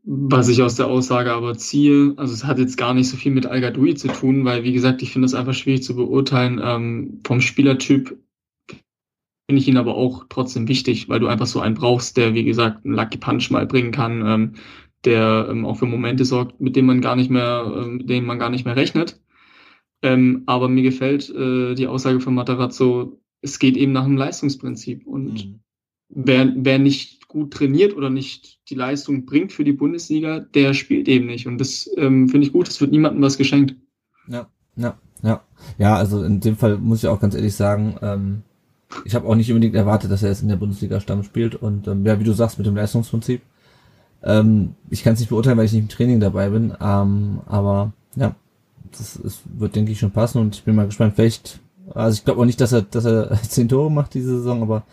[0.05, 3.32] was ich aus der Aussage aber ziehe, also es hat jetzt gar nicht so viel
[3.32, 6.61] mit al zu tun, weil wie gesagt, ich finde es einfach schwierig zu beurteilen.
[6.62, 8.18] Ähm, vom Spielertyp
[9.46, 12.44] finde ich ihn aber auch trotzdem wichtig, weil du einfach so einen brauchst, der wie
[12.44, 14.53] gesagt einen Lucky Punch mal bringen kann, ähm,
[15.05, 18.26] der ähm, auch für Momente sorgt, mit denen man gar nicht mehr, äh, mit denen
[18.26, 19.20] man gar nicht mehr rechnet.
[20.03, 25.07] Ähm, aber mir gefällt äh, die Aussage von Matarazzo, es geht eben nach einem Leistungsprinzip
[25.07, 25.61] und mhm.
[26.09, 31.09] wer, wer nicht gut trainiert oder nicht die Leistung bringt für die Bundesliga, der spielt
[31.09, 31.47] eben nicht.
[31.47, 33.74] Und das ähm, finde ich gut, es wird niemandem was geschenkt.
[34.28, 35.43] Ja, ja, ja.
[35.78, 38.43] Ja, also in dem Fall muss ich auch ganz ehrlich sagen, ähm,
[39.05, 41.55] ich habe auch nicht unbedingt erwartet, dass er jetzt in der Bundesliga Stamm spielt.
[41.55, 43.41] Und ähm, ja, wie du sagst, mit dem Leistungsprinzip.
[44.22, 46.74] Ähm, ich kann es nicht beurteilen, weil ich nicht im Training dabei bin.
[46.80, 48.35] Ähm, aber ja,
[48.91, 50.39] das, das wird, denke ich, schon passen.
[50.39, 51.61] Und ich bin mal gespannt, vielleicht,
[51.95, 54.85] also ich glaube auch nicht, dass er, dass er zehn Tore macht diese Saison, aber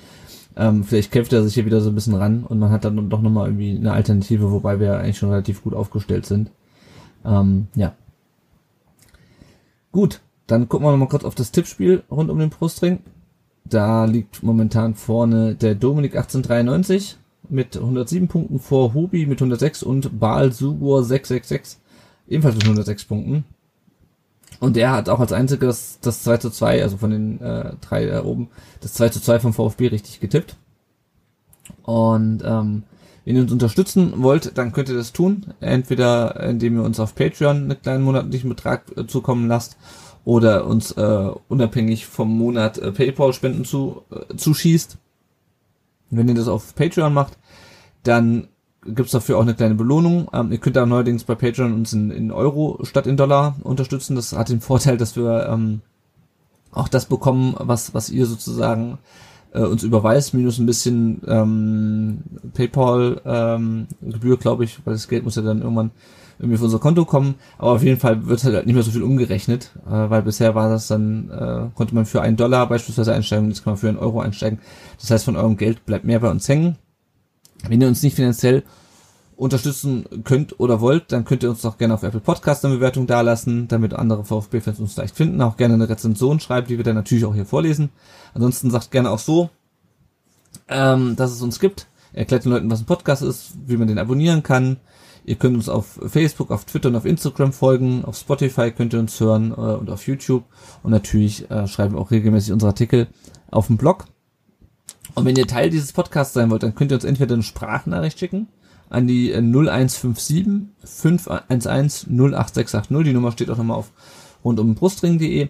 [0.60, 3.10] ähm, vielleicht kämpft er sich hier wieder so ein bisschen ran und man hat dann
[3.10, 6.52] doch nochmal irgendwie eine Alternative, wobei wir eigentlich schon relativ gut aufgestellt sind.
[7.24, 7.96] Ähm, ja.
[9.94, 13.00] Gut, dann gucken wir nochmal kurz auf das Tippspiel rund um den Brustring.
[13.64, 20.20] Da liegt momentan vorne der Dominik 1893 mit 107 Punkten vor Hubi mit 106 und
[20.20, 21.80] Baal Subur 666
[22.28, 23.46] ebenfalls mit 106 Punkten.
[24.60, 27.74] Und der hat auch als einziger das, das 2 zu 2, also von den äh,
[27.82, 28.50] drei da oben,
[28.82, 30.58] das 2 zu 2 vom VfB richtig getippt.
[31.84, 32.84] Und ähm,
[33.24, 35.54] wenn ihr uns unterstützen wollt, dann könnt ihr das tun.
[35.62, 39.78] Entweder indem ihr uns auf Patreon einen kleinen monatlichen Betrag äh, zukommen lasst
[40.26, 44.98] oder uns äh, unabhängig vom Monat äh, PayPal-Spenden zu, äh, zuschießt.
[46.10, 47.38] Wenn ihr das auf Patreon macht,
[48.04, 48.49] dann
[48.86, 50.30] gibt's dafür auch eine kleine Belohnung.
[50.34, 54.16] Ähm, ihr könnt auch neuerdings bei Patreon uns in, in Euro statt in Dollar unterstützen.
[54.16, 55.82] Das hat den Vorteil, dass wir ähm,
[56.72, 59.00] auch das bekommen, was, was ihr sozusagen
[59.54, 62.20] äh, uns überweist, minus ein bisschen ähm,
[62.54, 63.88] PayPal-Gebühr,
[64.34, 65.92] ähm, glaube ich, weil das Geld muss ja dann irgendwann
[66.38, 67.36] irgendwie auf unser Konto kommen.
[67.58, 70.70] Aber auf jeden Fall wird halt nicht mehr so viel umgerechnet, äh, weil bisher war
[70.70, 73.98] das dann, äh, konnte man für einen Dollar beispielsweise einsteigen, jetzt kann man für einen
[73.98, 74.60] Euro einsteigen.
[75.00, 76.78] Das heißt, von eurem Geld bleibt mehr bei uns hängen.
[77.68, 78.64] Wenn ihr uns nicht finanziell
[79.36, 83.08] unterstützen könnt oder wollt, dann könnt ihr uns doch gerne auf Apple Podcast eine Bewertung
[83.08, 85.42] dalassen, damit andere VfB-Fans uns leicht finden.
[85.42, 87.90] Auch gerne eine Rezension schreiben, die wir dann natürlich auch hier vorlesen.
[88.34, 89.50] Ansonsten sagt gerne auch so,
[90.68, 91.88] ähm, dass es uns gibt.
[92.12, 94.78] Erklärt den Leuten, was ein Podcast ist, wie man den abonnieren kann.
[95.24, 98.04] Ihr könnt uns auf Facebook, auf Twitter und auf Instagram folgen.
[98.04, 100.44] Auf Spotify könnt ihr uns hören äh, und auf YouTube.
[100.84, 103.08] Und natürlich äh, schreiben wir auch regelmäßig unsere Artikel
[103.52, 104.06] auf dem Blog.
[105.16, 108.20] Und wenn ihr Teil dieses Podcasts sein wollt, dann könnt ihr uns entweder eine Sprachnachricht
[108.20, 108.48] schicken
[108.90, 110.48] an die 0157
[110.84, 113.04] 511 08680.
[113.04, 113.92] Die Nummer steht auch nochmal auf
[114.44, 115.50] rundumbrustring.de.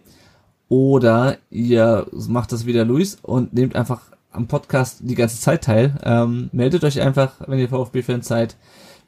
[0.67, 4.01] Oder ihr macht das wieder Luis und nehmt einfach
[4.31, 5.95] am Podcast die ganze Zeit teil.
[6.03, 8.55] Ähm, meldet euch einfach, wenn ihr VfB-Fans seid.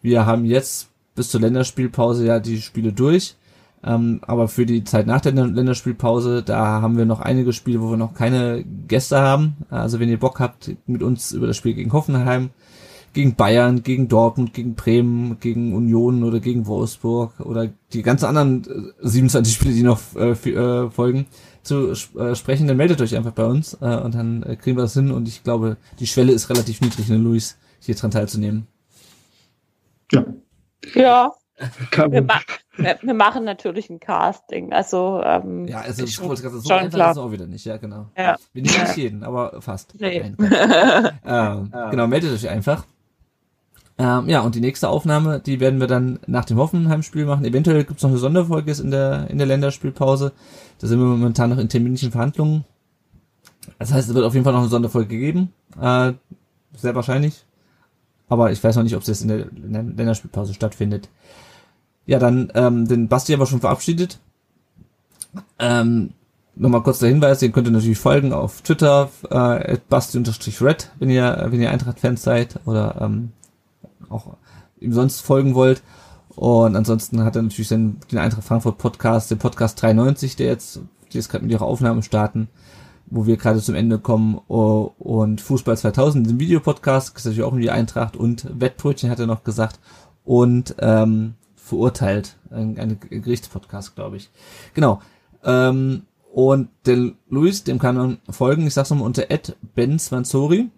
[0.01, 3.35] Wir haben jetzt bis zur Länderspielpause ja die Spiele durch.
[3.83, 7.89] Ähm, aber für die Zeit nach der Länderspielpause, da haben wir noch einige Spiele, wo
[7.89, 9.57] wir noch keine Gäste haben.
[9.69, 12.51] Also wenn ihr Bock habt, mit uns über das Spiel gegen Hoffenheim,
[13.13, 18.93] gegen Bayern, gegen Dortmund, gegen Bremen, gegen Union oder gegen Wolfsburg oder die ganzen anderen
[19.01, 21.25] 27 äh, Spiele, die noch äh, äh, folgen,
[21.63, 24.83] zu äh, sprechen, dann meldet euch einfach bei uns äh, und dann äh, kriegen wir
[24.83, 28.67] das hin und ich glaube, die Schwelle ist relativ niedrig, ne, Luis, hier dran teilzunehmen.
[30.11, 30.25] Ja.
[30.95, 31.31] Ja,
[32.09, 32.39] wir, ma
[32.83, 34.73] wir, wir, machen natürlich ein Casting.
[34.73, 37.11] Also, ähm, ja, also ich wollte gerade so einfach klar.
[37.11, 38.07] ist auch wieder nicht, ja, genau.
[38.17, 38.37] Ja.
[38.53, 39.93] Wir nehmen nicht jeden, aber fast.
[39.99, 40.19] Nee.
[41.25, 42.85] ähm, genau, meldet euch einfach.
[43.97, 47.45] Ähm, ja, und die nächste Aufnahme, die werden wir dann nach dem Hoffenheim-Spiel machen.
[47.45, 50.31] Eventuell gibt's noch eine Sonderfolge in der, in der Länderspielpause.
[50.79, 52.65] Da sind wir momentan noch in terminlichen Verhandlungen.
[53.77, 55.53] Das heißt, es wird auf jeden Fall noch eine Sonderfolge geben.
[55.79, 56.13] Äh,
[56.75, 57.45] sehr wahrscheinlich.
[58.27, 61.09] Aber ich weiß noch nicht, ob es jetzt in der Länderspielpause stattfindet.
[62.05, 64.19] Ja, dann, ähm, den Basti haben wir schon verabschiedet.
[65.59, 66.13] Ähm,
[66.55, 71.47] Nochmal kurz der Hinweis, ihr könnt ihr natürlich folgen auf Twitter, äh, basti-red, wenn ihr,
[71.47, 73.31] wenn ihr Eintracht-Fans seid oder ähm,
[74.09, 74.35] auch
[74.79, 75.81] ihm sonst folgen wollt.
[76.35, 80.81] Und ansonsten hat er natürlich den, den Eintracht Frankfurt Podcast, den Podcast 93, der jetzt,
[81.11, 82.49] die jetzt gerade mit ihrer Aufnahme starten,
[83.05, 84.37] wo wir gerade zum Ende kommen.
[84.47, 89.27] Und Fußball 2000, den Videopodcast, ist natürlich auch um die Eintracht und Wettbrötchen hat er
[89.27, 89.79] noch gesagt.
[90.25, 91.35] Und ähm,
[91.71, 92.35] verurteilt.
[92.49, 94.29] Ein, ein Gerichtspodcast, glaube ich.
[94.73, 95.01] Genau.
[95.43, 96.03] Ähm,
[96.33, 100.69] und der Luis, dem kann man folgen, ich sag's nochmal unter Ed Ben Svanzori.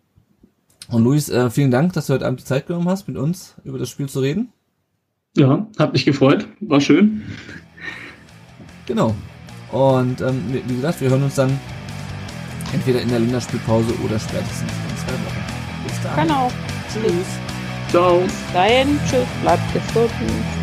[0.89, 3.55] Und Luis, äh, vielen Dank, dass du heute Abend die Zeit genommen hast, mit uns
[3.63, 4.53] über das Spiel zu reden.
[5.35, 7.23] Ja, hat mich gefreut, war schön.
[8.85, 9.15] Genau.
[9.71, 11.59] Und ähm, wie gesagt, wir hören uns dann
[12.71, 15.87] entweder in der Länderspielpause oder spätestens in zwei Wochen.
[15.87, 16.27] Bis dahin.
[16.27, 16.51] Genau.
[16.91, 17.27] Tschüss.
[17.89, 18.19] Ciao.
[18.19, 18.99] Bis dahin.
[19.09, 19.27] Tschüss.
[19.41, 20.62] Bleibt gesund.